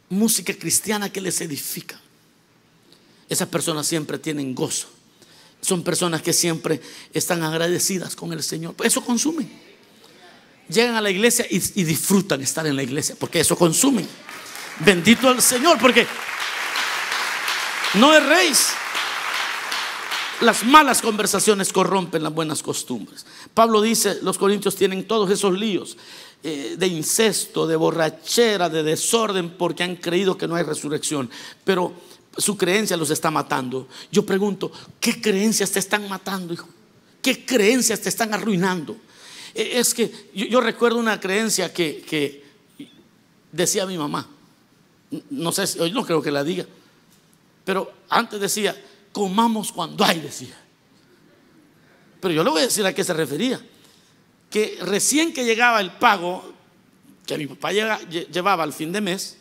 música 0.10 0.54
cristiana 0.54 1.12
que 1.12 1.22
les 1.22 1.42
edifica. 1.42 2.00
Esas 3.30 3.48
personas 3.48 3.88
siempre 3.88 4.20
tienen 4.20 4.54
gozo. 4.54 4.88
Son 5.62 5.84
personas 5.84 6.22
que 6.22 6.34
siempre 6.34 6.82
están 7.14 7.44
agradecidas 7.44 8.16
con 8.16 8.32
el 8.34 8.44
Señor. 8.44 8.76
Eso 8.84 9.04
consumen. 9.04 9.50
Llegan 10.70 10.96
a 10.96 11.02
la 11.02 11.10
iglesia 11.10 11.46
y, 11.50 11.60
disfrutan 11.84 12.42
estar 12.42 12.68
en 12.68 12.76
la 12.76 12.84
iglesia 12.84 13.16
porque 13.18 13.40
eso 13.40 13.58
consumen. 13.58 14.08
Bendito 14.80 15.30
al 15.30 15.42
Señor 15.42 15.78
porque 15.80 16.06
no 17.96 18.14
erréis. 18.14 18.70
Las 20.42 20.64
malas 20.64 21.02
conversaciones 21.02 21.74
corrompen 21.74 22.22
las 22.22 22.34
buenas 22.34 22.62
costumbres. 22.62 23.26
Pablo 23.54 23.82
dice, 23.82 24.20
los 24.22 24.38
corintios 24.38 24.76
tienen 24.76 25.08
todos 25.08 25.32
esos 25.32 25.58
líos 25.58 25.98
eh, 26.44 26.76
de 26.78 26.86
incesto, 26.86 27.66
de 27.66 27.76
borrachera, 27.76 28.70
de 28.70 28.84
desorden, 28.84 29.50
porque 29.58 29.84
han 29.84 29.96
creído 29.96 30.38
que 30.38 30.48
no 30.48 30.56
hay 30.56 30.64
resurrección. 30.64 31.32
Pero 31.64 31.94
su 32.38 32.58
creencia 32.58 32.98
los 32.98 33.10
está 33.10 33.32
matando. 33.32 33.88
Yo 34.12 34.26
pregunto, 34.26 34.72
¿qué 35.00 35.20
creencias 35.22 35.72
te 35.72 35.80
están 35.80 36.08
matando, 36.08 36.54
hijo? 36.54 36.68
¿Qué 37.22 37.46
creencias 37.46 38.02
te 38.02 38.10
están 38.10 38.34
arruinando? 38.34 38.96
E, 39.54 39.80
es 39.80 39.94
que 39.94 40.30
yo, 40.34 40.62
recuerdo 40.62 41.00
una 41.00 41.20
creencia 41.20 41.74
que, 41.74 42.44
decía 43.52 43.86
mi 43.86 43.98
mamá. 43.98 44.28
No 45.30 45.52
sé, 45.52 45.82
hoy 45.82 45.92
no 45.92 46.06
creo 46.06 46.22
que 46.22 46.32
la 46.32 46.44
diga. 46.44 46.66
Pero 47.66 47.92
antes 48.10 48.40
decía, 48.40 48.80
comamos 49.12 49.72
cuando 49.72 50.04
hay, 50.06 50.20
decía. 50.20 50.58
Pero 52.20 52.34
yo 52.34 52.44
le 52.44 52.50
voy 52.50 52.62
a 52.62 52.66
decir 52.66 52.86
a 52.86 52.94
qué 52.94 53.04
se 53.04 53.14
refería. 53.14 53.60
Que 54.50 54.78
recién 54.82 55.34
que 55.34 55.44
llegaba 55.44 55.82
el 55.82 55.92
pago, 55.94 56.54
que 57.26 57.38
mi 57.38 57.48
papá 57.48 57.72
llevaba 57.72 58.64
al 58.64 58.74
fin 58.74 58.92
de 58.92 59.02
mes, 59.02 59.37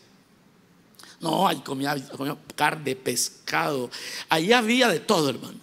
no, 1.26 1.48
ahí 1.48 1.56
comía, 1.56 1.96
comía 2.16 2.36
carne, 2.54 2.94
pescado. 2.94 3.90
Ahí 4.28 4.52
había 4.52 4.88
de 4.88 5.00
todo, 5.00 5.30
hermano. 5.30 5.58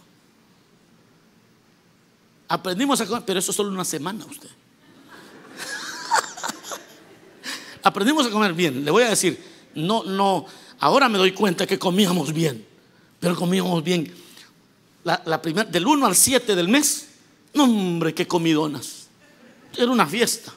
Aprendimos 2.50 3.00
a 3.00 3.06
comer, 3.06 3.24
pero 3.26 3.40
eso 3.40 3.54
solo 3.54 3.70
una 3.70 3.86
semana 3.86 4.26
usted. 4.26 4.50
Aprendimos 7.84 8.28
a 8.28 8.30
comer 8.30 8.54
bien. 8.54 8.84
Le 8.84 8.92
voy 8.92 9.04
a 9.04 9.10
decir, 9.10 9.42
no, 9.76 10.04
no, 10.04 10.46
ahora 10.80 11.08
me 11.08 11.18
doy 11.18 11.32
cuenta 11.32 11.66
que 11.66 11.80
comíamos 11.80 12.34
bien, 12.34 12.66
pero 13.20 13.36
comíamos 13.36 13.84
bien. 13.84 14.14
La, 15.06 15.22
la 15.26 15.38
del 15.38 15.88
1 15.88 16.06
al 16.06 16.16
7 16.16 16.56
del 16.56 16.68
mes, 16.68 17.08
hombre, 17.56 18.14
qué 18.14 18.28
comidonas. 18.28 19.08
Era 19.78 19.92
una 19.92 20.06
fiesta. 20.06 20.54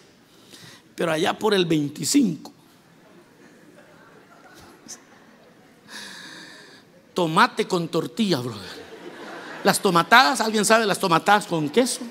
Pero 0.95 1.13
allá 1.13 1.39
por 1.39 1.55
el 1.55 1.67
25, 1.67 2.53
tomate 7.17 7.67
con 7.67 7.89
tortilla, 7.89 8.39
brother. 8.41 8.87
Las 9.65 9.81
tomatadas, 9.81 10.43
¿alguien 10.43 10.67
sabe 10.67 10.85
las 10.85 11.01
tomatadas 11.01 11.47
con 11.47 11.71
queso? 11.71 12.03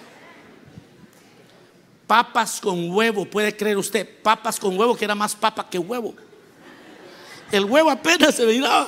Papas 2.07 2.59
con 2.59 2.89
huevo, 2.89 3.23
puede 3.25 3.55
creer 3.55 3.77
usted, 3.77 4.21
papas 4.23 4.59
con 4.59 4.77
huevo 4.77 4.97
que 4.97 5.05
era 5.05 5.13
más 5.13 5.35
papa 5.35 5.69
que 5.69 5.77
huevo. 5.77 6.15
El 7.51 7.65
huevo 7.65 7.91
apenas 7.91 8.33
se 8.33 8.45
veía. 8.45 8.87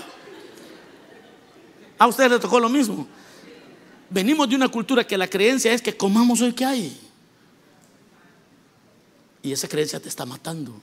A 1.99 2.07
usted 2.07 2.30
le 2.32 2.39
tocó 2.39 2.59
lo 2.59 2.68
mismo. 2.68 3.07
Venimos 4.09 4.49
de 4.49 4.55
una 4.55 4.70
cultura 4.70 5.03
que 5.03 5.18
la 5.20 5.28
creencia 5.28 5.72
es 5.72 5.84
que 5.84 5.95
comamos 5.95 6.41
hoy 6.41 6.53
que 6.53 6.65
hay. 6.65 6.99
Y 9.43 9.51
esa 9.51 9.68
creencia 9.68 9.99
te 9.99 10.09
está 10.09 10.26
matando. 10.26 10.82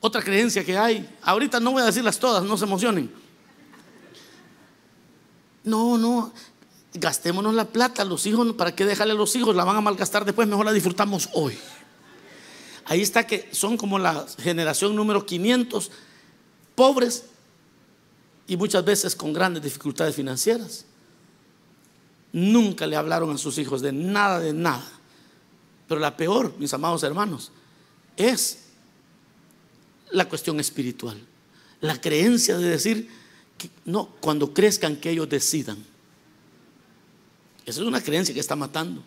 Otra 0.00 0.22
creencia 0.22 0.64
que 0.64 0.76
hay, 0.76 1.08
ahorita 1.22 1.58
no 1.60 1.72
voy 1.72 1.82
a 1.82 1.86
decirlas 1.86 2.18
todas, 2.18 2.44
no 2.44 2.56
se 2.56 2.64
emocionen. 2.64 3.12
No, 5.64 5.98
no, 5.98 6.32
gastémonos 6.94 7.54
la 7.54 7.64
plata, 7.64 8.04
los 8.04 8.26
hijos, 8.26 8.54
¿para 8.54 8.74
qué 8.74 8.84
dejarle 8.84 9.14
a 9.14 9.16
los 9.16 9.34
hijos? 9.36 9.56
La 9.56 9.64
van 9.64 9.76
a 9.76 9.80
malgastar 9.80 10.24
después, 10.24 10.46
mejor 10.46 10.66
la 10.66 10.72
disfrutamos 10.72 11.28
hoy. 11.32 11.58
Ahí 12.84 13.02
está 13.02 13.26
que 13.26 13.48
son 13.52 13.76
como 13.76 13.98
la 13.98 14.26
generación 14.38 14.94
número 14.94 15.26
500, 15.26 15.90
pobres 16.74 17.24
y 18.46 18.56
muchas 18.56 18.84
veces 18.84 19.16
con 19.16 19.32
grandes 19.32 19.62
dificultades 19.62 20.14
financieras. 20.14 20.84
Nunca 22.32 22.86
le 22.86 22.96
hablaron 22.96 23.30
a 23.30 23.38
sus 23.38 23.58
hijos 23.58 23.80
de 23.82 23.92
nada, 23.92 24.38
de 24.38 24.52
nada. 24.52 24.86
Pero 25.88 26.00
la 26.00 26.16
peor, 26.16 26.54
mis 26.58 26.72
amados 26.74 27.02
hermanos, 27.02 27.50
es 28.16 28.65
la 30.16 30.28
cuestión 30.28 30.58
espiritual. 30.58 31.20
La 31.80 32.00
creencia 32.00 32.56
de 32.56 32.68
decir 32.68 33.08
que 33.58 33.68
no, 33.84 34.08
cuando 34.20 34.52
crezcan 34.54 34.96
que 34.96 35.10
ellos 35.10 35.28
decidan. 35.28 35.76
Esa 37.66 37.80
es 37.80 37.86
una 37.86 38.00
creencia 38.00 38.34
que 38.34 38.40
está 38.40 38.56
matando. 38.56 39.02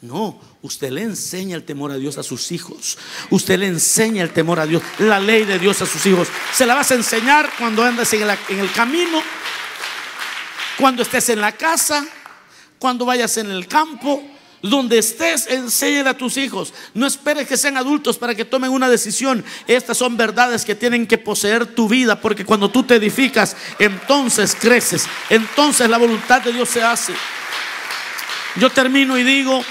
No, 0.00 0.40
usted 0.62 0.90
le 0.90 1.02
enseña 1.02 1.56
el 1.56 1.64
temor 1.64 1.90
a 1.90 1.96
Dios 1.96 2.16
a 2.16 2.22
sus 2.22 2.50
hijos. 2.52 2.96
Usted 3.30 3.58
le 3.58 3.66
enseña 3.66 4.22
el 4.22 4.32
temor 4.32 4.58
a 4.58 4.66
Dios, 4.66 4.82
la 4.98 5.20
ley 5.20 5.44
de 5.44 5.58
Dios 5.58 5.82
a 5.82 5.86
sus 5.86 6.04
hijos. 6.06 6.28
Se 6.54 6.64
la 6.64 6.74
vas 6.74 6.90
a 6.90 6.94
enseñar 6.94 7.50
cuando 7.58 7.82
andes 7.82 8.10
en, 8.14 8.22
en 8.22 8.58
el 8.58 8.72
camino, 8.72 9.22
cuando 10.78 11.02
estés 11.02 11.28
en 11.28 11.40
la 11.40 11.52
casa, 11.52 12.06
cuando 12.78 13.04
vayas 13.04 13.36
en 13.36 13.50
el 13.50 13.66
campo, 13.68 14.22
donde 14.62 14.98
estés, 14.98 15.46
enséñale 15.48 16.10
a 16.10 16.16
tus 16.16 16.36
hijos. 16.36 16.72
No 16.94 17.06
esperes 17.06 17.46
que 17.46 17.56
sean 17.56 17.76
adultos 17.76 18.18
para 18.18 18.34
que 18.34 18.44
tomen 18.44 18.70
una 18.70 18.88
decisión. 18.88 19.44
Estas 19.66 19.98
son 19.98 20.16
verdades 20.16 20.64
que 20.64 20.74
tienen 20.74 21.06
que 21.06 21.18
poseer 21.18 21.66
tu 21.66 21.88
vida, 21.88 22.20
porque 22.20 22.44
cuando 22.44 22.70
tú 22.70 22.82
te 22.82 22.96
edificas, 22.96 23.56
entonces 23.78 24.56
creces. 24.58 25.06
Entonces 25.30 25.88
la 25.88 25.98
voluntad 25.98 26.42
de 26.42 26.52
Dios 26.52 26.68
se 26.68 26.82
hace. 26.82 27.12
Yo 28.56 28.70
termino 28.70 29.18
y 29.18 29.22
digo, 29.22 29.62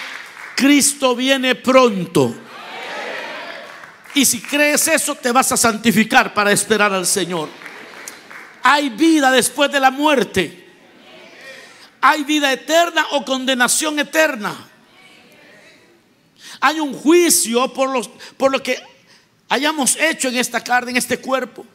Cristo 0.55 1.15
viene 1.15 1.55
pronto. 1.55 2.35
Y 4.13 4.23
si 4.23 4.41
crees 4.41 4.87
eso, 4.87 5.15
te 5.15 5.31
vas 5.31 5.51
a 5.51 5.57
santificar 5.57 6.33
para 6.33 6.51
esperar 6.51 6.93
al 6.93 7.05
Señor. 7.05 7.49
Hay 8.63 8.89
vida 8.89 9.29
después 9.29 9.71
de 9.71 9.79
la 9.79 9.91
muerte. 9.91 10.65
Hay 11.99 12.23
vida 12.23 12.53
eterna 12.53 13.05
o 13.11 13.25
condenación 13.25 13.99
eterna. 13.99 14.55
Hay 16.59 16.79
un 16.79 16.93
juicio 16.93 17.71
por, 17.73 17.89
los, 17.89 18.09
por 18.37 18.51
lo 18.51 18.61
que 18.61 18.77
hayamos 19.49 19.95
hecho 19.97 20.29
en 20.29 20.37
esta 20.37 20.63
carne, 20.63 20.91
en 20.91 20.97
este 20.97 21.19
cuerpo. 21.19 21.65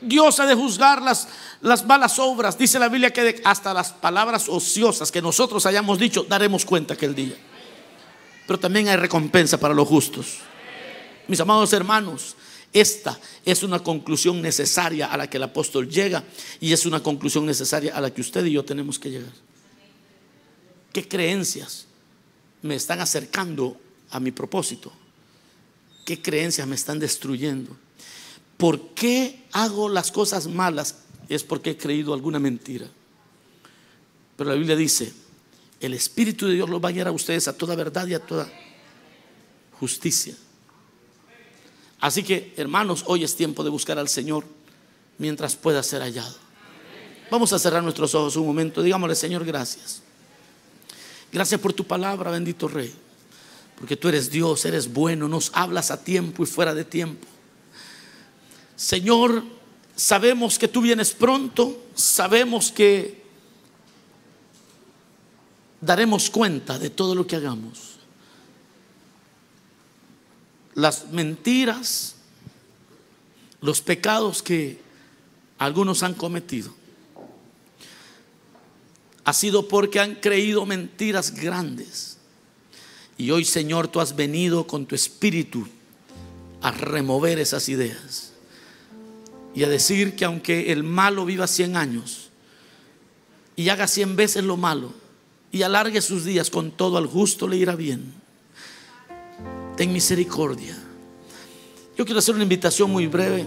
Dios 0.00 0.40
ha 0.40 0.46
de 0.46 0.54
juzgar 0.54 1.00
las, 1.00 1.28
las 1.60 1.84
malas 1.86 2.18
obras. 2.18 2.58
Dice 2.58 2.78
la 2.78 2.88
Biblia 2.88 3.12
que 3.12 3.40
hasta 3.44 3.72
las 3.72 3.92
palabras 3.92 4.48
ociosas 4.48 5.12
que 5.12 5.22
nosotros 5.22 5.64
hayamos 5.66 5.98
dicho, 5.98 6.24
daremos 6.28 6.64
cuenta 6.64 6.94
aquel 6.94 7.14
día. 7.14 7.36
Pero 8.46 8.58
también 8.58 8.88
hay 8.88 8.96
recompensa 8.96 9.58
para 9.58 9.74
los 9.74 9.86
justos. 9.86 10.38
Mis 11.28 11.38
amados 11.38 11.72
hermanos, 11.72 12.36
esta 12.72 13.18
es 13.44 13.62
una 13.62 13.78
conclusión 13.78 14.40
necesaria 14.42 15.06
a 15.06 15.16
la 15.16 15.28
que 15.28 15.36
el 15.36 15.42
apóstol 15.44 15.88
llega 15.88 16.24
y 16.58 16.72
es 16.72 16.86
una 16.86 17.02
conclusión 17.02 17.46
necesaria 17.46 17.94
a 17.94 18.00
la 18.00 18.12
que 18.12 18.22
usted 18.22 18.44
y 18.46 18.52
yo 18.52 18.64
tenemos 18.64 18.98
que 18.98 19.10
llegar. 19.10 19.32
¿Qué 20.92 21.06
creencias 21.06 21.86
me 22.62 22.74
están 22.74 23.00
acercando 23.00 23.76
a 24.12 24.20
mi 24.20 24.30
propósito? 24.30 24.92
¿Qué 26.04 26.20
creencias 26.20 26.66
me 26.66 26.74
están 26.74 26.98
destruyendo? 26.98 27.76
¿Por 28.56 28.90
qué 28.90 29.44
hago 29.52 29.88
las 29.88 30.12
cosas 30.12 30.46
malas? 30.46 30.96
Es 31.28 31.42
porque 31.42 31.70
he 31.70 31.76
creído 31.76 32.14
alguna 32.14 32.38
mentira. 32.38 32.86
Pero 34.36 34.50
la 34.50 34.56
Biblia 34.56 34.76
dice, 34.76 35.12
el 35.80 35.94
Espíritu 35.94 36.46
de 36.46 36.54
Dios 36.54 36.68
los 36.68 36.82
va 36.82 36.90
a 36.90 36.92
guiar 36.92 37.08
a 37.08 37.12
ustedes 37.12 37.48
a 37.48 37.56
toda 37.56 37.74
verdad 37.74 38.06
y 38.06 38.14
a 38.14 38.20
toda 38.20 38.50
justicia. 39.80 40.36
Así 42.00 42.22
que, 42.22 42.52
hermanos, 42.56 43.04
hoy 43.06 43.24
es 43.24 43.34
tiempo 43.34 43.64
de 43.64 43.70
buscar 43.70 43.98
al 43.98 44.08
Señor 44.08 44.44
mientras 45.18 45.56
pueda 45.56 45.82
ser 45.82 46.02
hallado. 46.02 46.34
Vamos 47.30 47.52
a 47.52 47.58
cerrar 47.58 47.82
nuestros 47.82 48.14
ojos 48.14 48.36
un 48.36 48.46
momento. 48.46 48.82
Digámosle, 48.82 49.14
Señor, 49.14 49.44
gracias. 49.44 50.02
Gracias 51.32 51.60
por 51.60 51.72
tu 51.72 51.84
palabra, 51.84 52.30
bendito 52.30 52.68
Rey 52.68 52.92
porque 53.76 53.96
tú 53.96 54.08
eres 54.08 54.30
Dios, 54.30 54.64
eres 54.64 54.92
bueno, 54.92 55.28
nos 55.28 55.50
hablas 55.54 55.90
a 55.90 56.02
tiempo 56.04 56.42
y 56.42 56.46
fuera 56.46 56.74
de 56.74 56.84
tiempo. 56.84 57.26
Señor, 58.76 59.44
sabemos 59.96 60.58
que 60.58 60.68
tú 60.68 60.80
vienes 60.80 61.12
pronto, 61.12 61.84
sabemos 61.94 62.72
que 62.72 63.22
daremos 65.80 66.30
cuenta 66.30 66.78
de 66.78 66.90
todo 66.90 67.14
lo 67.14 67.26
que 67.26 67.36
hagamos. 67.36 67.98
Las 70.74 71.08
mentiras, 71.10 72.14
los 73.60 73.82
pecados 73.82 74.42
que 74.42 74.80
algunos 75.58 76.02
han 76.02 76.14
cometido, 76.14 76.72
ha 79.24 79.32
sido 79.32 79.68
porque 79.68 80.00
han 80.00 80.16
creído 80.16 80.66
mentiras 80.66 81.32
grandes. 81.34 82.18
Y 83.18 83.30
hoy, 83.30 83.44
Señor, 83.44 83.88
tú 83.88 84.00
has 84.00 84.16
venido 84.16 84.66
con 84.66 84.86
tu 84.86 84.94
espíritu 84.94 85.66
a 86.60 86.70
remover 86.70 87.38
esas 87.38 87.68
ideas 87.68 88.32
y 89.54 89.64
a 89.64 89.68
decir 89.68 90.16
que 90.16 90.24
aunque 90.24 90.72
el 90.72 90.82
malo 90.82 91.24
viva 91.24 91.46
100 91.46 91.76
años 91.76 92.30
y 93.56 93.68
haga 93.68 93.86
100 93.86 94.16
veces 94.16 94.44
lo 94.44 94.56
malo 94.56 94.92
y 95.50 95.62
alargue 95.62 96.00
sus 96.00 96.24
días 96.24 96.48
con 96.50 96.70
todo 96.70 96.96
al 96.96 97.06
justo 97.06 97.46
le 97.46 97.58
irá 97.58 97.76
bien. 97.76 98.14
Ten 99.76 99.92
misericordia. 99.92 100.76
Yo 101.96 102.04
quiero 102.04 102.20
hacer 102.20 102.34
una 102.34 102.44
invitación 102.44 102.90
muy 102.90 103.06
breve 103.06 103.46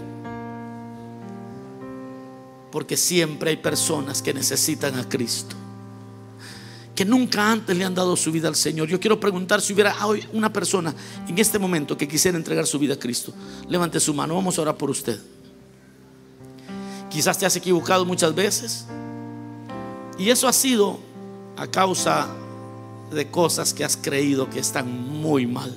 porque 2.70 2.96
siempre 2.96 3.50
hay 3.50 3.56
personas 3.56 4.22
que 4.22 4.34
necesitan 4.34 4.98
a 4.98 5.08
Cristo 5.08 5.56
que 6.96 7.04
nunca 7.04 7.52
antes 7.52 7.76
le 7.76 7.84
han 7.84 7.94
dado 7.94 8.16
su 8.16 8.32
vida 8.32 8.48
al 8.48 8.56
Señor. 8.56 8.88
Yo 8.88 8.98
quiero 8.98 9.20
preguntar 9.20 9.60
si 9.60 9.74
hubiera 9.74 9.94
hoy 10.06 10.26
una 10.32 10.50
persona 10.50 10.94
en 11.28 11.38
este 11.38 11.58
momento 11.58 11.96
que 11.96 12.08
quisiera 12.08 12.38
entregar 12.38 12.66
su 12.66 12.78
vida 12.78 12.94
a 12.94 12.98
Cristo. 12.98 13.34
Levante 13.68 14.00
su 14.00 14.14
mano, 14.14 14.34
vamos 14.34 14.58
a 14.58 14.62
orar 14.62 14.76
por 14.78 14.88
usted. 14.88 15.20
Quizás 17.10 17.38
te 17.38 17.44
has 17.44 17.54
equivocado 17.54 18.06
muchas 18.06 18.34
veces. 18.34 18.86
Y 20.18 20.30
eso 20.30 20.48
ha 20.48 20.54
sido 20.54 20.98
a 21.58 21.66
causa 21.66 22.28
de 23.12 23.30
cosas 23.30 23.74
que 23.74 23.84
has 23.84 23.98
creído 23.98 24.48
que 24.48 24.58
están 24.58 24.90
muy 24.90 25.46
mal. 25.46 25.76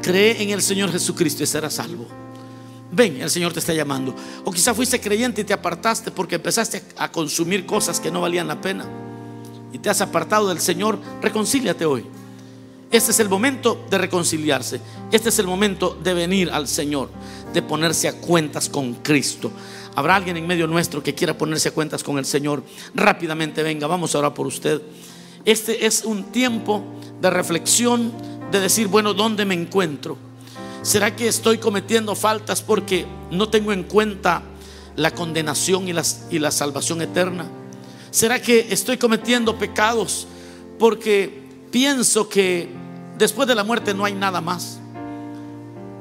Cree 0.00 0.42
en 0.42 0.48
el 0.48 0.62
Señor 0.62 0.90
Jesucristo 0.90 1.42
y 1.42 1.46
serás 1.46 1.74
salvo. 1.74 2.06
Ven, 2.90 3.20
el 3.20 3.28
Señor 3.28 3.52
te 3.52 3.58
está 3.58 3.74
llamando. 3.74 4.14
O 4.44 4.50
quizás 4.50 4.74
fuiste 4.74 4.98
creyente 4.98 5.42
y 5.42 5.44
te 5.44 5.52
apartaste 5.52 6.10
porque 6.10 6.36
empezaste 6.36 6.82
a 6.96 7.12
consumir 7.12 7.66
cosas 7.66 8.00
que 8.00 8.10
no 8.10 8.22
valían 8.22 8.48
la 8.48 8.58
pena 8.58 9.01
y 9.72 9.78
te 9.78 9.90
has 9.90 10.00
apartado 10.00 10.48
del 10.48 10.60
Señor, 10.60 10.98
reconcíliate 11.20 11.84
hoy. 11.84 12.04
Este 12.90 13.10
es 13.10 13.20
el 13.20 13.30
momento 13.30 13.86
de 13.88 13.96
reconciliarse. 13.96 14.78
Este 15.10 15.30
es 15.30 15.38
el 15.38 15.46
momento 15.46 15.98
de 16.02 16.12
venir 16.12 16.50
al 16.50 16.68
Señor, 16.68 17.08
de 17.54 17.62
ponerse 17.62 18.06
a 18.06 18.20
cuentas 18.20 18.68
con 18.68 18.92
Cristo. 18.96 19.50
Habrá 19.94 20.16
alguien 20.16 20.36
en 20.36 20.46
medio 20.46 20.66
nuestro 20.66 21.02
que 21.02 21.14
quiera 21.14 21.36
ponerse 21.36 21.70
a 21.70 21.72
cuentas 21.72 22.02
con 22.02 22.18
el 22.18 22.26
Señor. 22.26 22.62
Rápidamente 22.94 23.62
venga, 23.62 23.86
vamos 23.86 24.14
a 24.14 24.18
orar 24.18 24.34
por 24.34 24.46
usted. 24.46 24.82
Este 25.46 25.86
es 25.86 26.04
un 26.04 26.24
tiempo 26.24 26.84
de 27.22 27.30
reflexión, 27.30 28.12
de 28.50 28.60
decir, 28.60 28.88
bueno, 28.88 29.14
¿dónde 29.14 29.46
me 29.46 29.54
encuentro? 29.54 30.18
¿Será 30.82 31.16
que 31.16 31.28
estoy 31.28 31.56
cometiendo 31.56 32.14
faltas 32.14 32.60
porque 32.60 33.06
no 33.30 33.48
tengo 33.48 33.72
en 33.72 33.84
cuenta 33.84 34.42
la 34.96 35.12
condenación 35.12 35.88
y, 35.88 35.94
y 36.30 36.38
la 36.38 36.50
salvación 36.50 37.00
eterna? 37.00 37.46
¿Será 38.12 38.42
que 38.42 38.66
estoy 38.68 38.98
cometiendo 38.98 39.56
pecados 39.58 40.26
porque 40.78 41.44
pienso 41.70 42.28
que 42.28 42.68
después 43.16 43.48
de 43.48 43.54
la 43.54 43.64
muerte 43.64 43.94
no 43.94 44.04
hay 44.04 44.12
nada 44.12 44.42
más? 44.42 44.78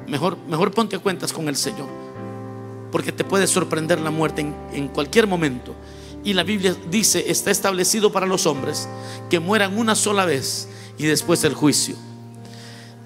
Mejor, 0.07 0.37
mejor 0.49 0.71
ponte 0.71 0.97
a 0.97 0.99
cuentas 0.99 1.31
con 1.31 1.47
el 1.47 1.55
Señor, 1.55 1.87
porque 2.91 3.13
te 3.13 3.23
puede 3.23 3.47
sorprender 3.47 4.01
la 4.01 4.11
muerte 4.11 4.41
en, 4.41 4.53
en 4.73 4.89
cualquier 4.89 5.25
momento. 5.25 5.73
Y 6.25 6.33
la 6.33 6.43
Biblia 6.43 6.75
dice, 6.89 7.31
está 7.31 7.49
establecido 7.49 8.11
para 8.11 8.25
los 8.25 8.45
hombres 8.45 8.89
que 9.29 9.39
mueran 9.39 9.79
una 9.79 9.95
sola 9.95 10.25
vez 10.25 10.67
y 10.97 11.05
después 11.05 11.45
el 11.45 11.53
juicio. 11.53 11.95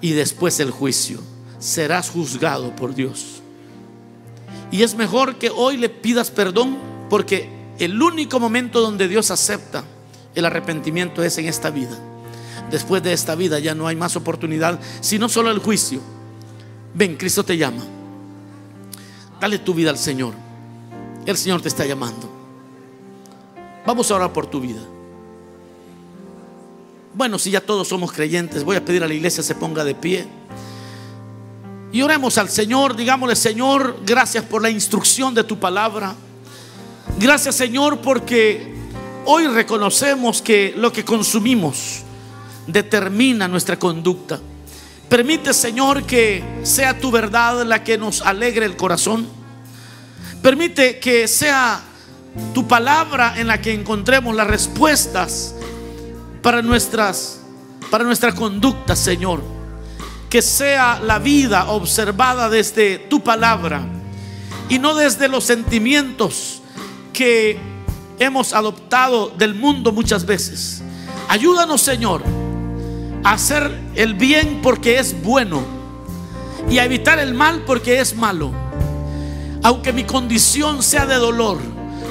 Y 0.00 0.14
después 0.14 0.58
el 0.58 0.72
juicio. 0.72 1.20
Serás 1.60 2.10
juzgado 2.10 2.74
por 2.74 2.92
Dios. 2.92 3.40
Y 4.72 4.82
es 4.82 4.96
mejor 4.96 5.36
que 5.36 5.50
hoy 5.50 5.76
le 5.76 5.90
pidas 5.90 6.32
perdón 6.32 6.76
porque 7.08 7.55
el 7.78 8.00
único 8.00 8.40
momento 8.40 8.80
donde 8.80 9.08
Dios 9.08 9.30
acepta 9.30 9.84
el 10.34 10.44
arrepentimiento 10.44 11.22
es 11.22 11.38
en 11.38 11.46
esta 11.46 11.70
vida. 11.70 11.96
Después 12.70 13.02
de 13.02 13.12
esta 13.12 13.34
vida 13.34 13.58
ya 13.58 13.74
no 13.74 13.86
hay 13.86 13.96
más 13.96 14.16
oportunidad, 14.16 14.78
sino 15.00 15.28
solo 15.28 15.50
el 15.50 15.58
juicio. 15.58 16.00
Ven, 16.94 17.16
Cristo 17.16 17.44
te 17.44 17.56
llama. 17.56 17.82
Dale 19.40 19.58
tu 19.58 19.74
vida 19.74 19.90
al 19.90 19.98
Señor. 19.98 20.34
El 21.24 21.36
Señor 21.36 21.60
te 21.62 21.68
está 21.68 21.84
llamando. 21.84 22.30
Vamos 23.86 24.10
a 24.10 24.16
orar 24.16 24.32
por 24.32 24.46
tu 24.46 24.60
vida. 24.60 24.80
Bueno, 27.14 27.38
si 27.38 27.50
ya 27.50 27.60
todos 27.60 27.88
somos 27.88 28.12
creyentes, 28.12 28.64
voy 28.64 28.76
a 28.76 28.84
pedir 28.84 29.02
a 29.02 29.08
la 29.08 29.14
iglesia 29.14 29.42
se 29.42 29.54
ponga 29.54 29.84
de 29.84 29.94
pie. 29.94 30.26
Y 31.92 32.02
oremos 32.02 32.36
al 32.36 32.50
Señor, 32.50 32.94
digámosle, 32.94 33.36
Señor, 33.36 34.00
gracias 34.04 34.44
por 34.44 34.60
la 34.60 34.68
instrucción 34.68 35.34
de 35.34 35.44
tu 35.44 35.58
palabra. 35.58 36.14
Gracias 37.18 37.54
Señor 37.54 38.00
porque 38.02 38.74
hoy 39.24 39.46
reconocemos 39.46 40.42
que 40.42 40.74
lo 40.76 40.92
que 40.92 41.02
consumimos 41.02 42.02
determina 42.66 43.48
nuestra 43.48 43.78
conducta. 43.78 44.38
Permite 45.08 45.54
Señor 45.54 46.04
que 46.04 46.44
sea 46.62 47.00
tu 47.00 47.10
verdad 47.10 47.64
la 47.64 47.82
que 47.82 47.96
nos 47.96 48.20
alegre 48.20 48.66
el 48.66 48.76
corazón. 48.76 49.26
Permite 50.42 50.98
que 50.98 51.26
sea 51.26 51.82
tu 52.52 52.68
palabra 52.68 53.40
en 53.40 53.46
la 53.46 53.62
que 53.62 53.72
encontremos 53.72 54.36
las 54.36 54.46
respuestas 54.46 55.54
para 56.42 56.60
nuestras 56.60 57.40
para 57.90 58.04
nuestra 58.04 58.34
conducta, 58.34 58.94
Señor. 58.94 59.42
Que 60.28 60.42
sea 60.42 61.00
la 61.02 61.18
vida 61.18 61.70
observada 61.70 62.50
desde 62.50 62.98
tu 62.98 63.22
palabra 63.22 63.86
y 64.68 64.78
no 64.78 64.94
desde 64.94 65.28
los 65.28 65.44
sentimientos 65.44 66.60
que 67.16 67.58
hemos 68.18 68.52
adoptado 68.52 69.30
del 69.30 69.54
mundo 69.54 69.90
muchas 69.90 70.26
veces. 70.26 70.82
Ayúdanos, 71.28 71.80
Señor, 71.80 72.22
a 73.24 73.32
hacer 73.32 73.74
el 73.94 74.12
bien 74.12 74.60
porque 74.62 74.98
es 74.98 75.20
bueno 75.22 75.62
y 76.68 76.78
a 76.78 76.84
evitar 76.84 77.18
el 77.18 77.32
mal 77.32 77.62
porque 77.66 78.00
es 78.00 78.14
malo. 78.14 78.52
Aunque 79.62 79.94
mi 79.94 80.04
condición 80.04 80.82
sea 80.82 81.06
de 81.06 81.14
dolor, 81.14 81.58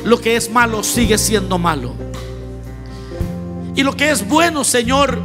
lo 0.03 0.19
que 0.19 0.35
es 0.35 0.49
malo 0.49 0.83
sigue 0.83 1.19
siendo 1.19 1.59
malo. 1.59 1.93
Y 3.75 3.83
lo 3.83 3.95
que 3.95 4.09
es 4.09 4.27
bueno, 4.27 4.63
Señor, 4.63 5.19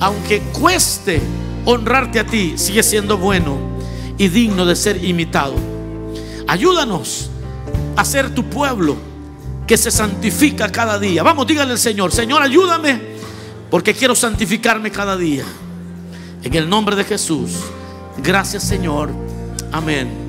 aunque 0.00 0.40
cueste 0.58 1.22
honrarte 1.64 2.18
a 2.18 2.26
ti, 2.26 2.54
sigue 2.56 2.82
siendo 2.82 3.16
bueno 3.16 3.58
y 4.18 4.26
digno 4.26 4.66
de 4.66 4.74
ser 4.74 5.04
imitado. 5.04 5.54
Ayúdanos 6.48 7.30
a 7.96 8.04
ser 8.04 8.34
tu 8.34 8.44
pueblo 8.44 8.96
que 9.66 9.76
se 9.76 9.90
santifica 9.90 10.70
cada 10.70 10.98
día. 10.98 11.22
Vamos, 11.22 11.46
dígale 11.46 11.72
al 11.72 11.78
Señor, 11.78 12.12
Señor, 12.12 12.42
ayúdame 12.42 13.16
porque 13.70 13.94
quiero 13.94 14.14
santificarme 14.14 14.90
cada 14.90 15.16
día. 15.16 15.44
En 16.42 16.54
el 16.54 16.68
nombre 16.68 16.94
de 16.94 17.04
Jesús. 17.04 17.52
Gracias, 18.18 18.62
Señor. 18.62 19.10
Amén. 19.72 20.25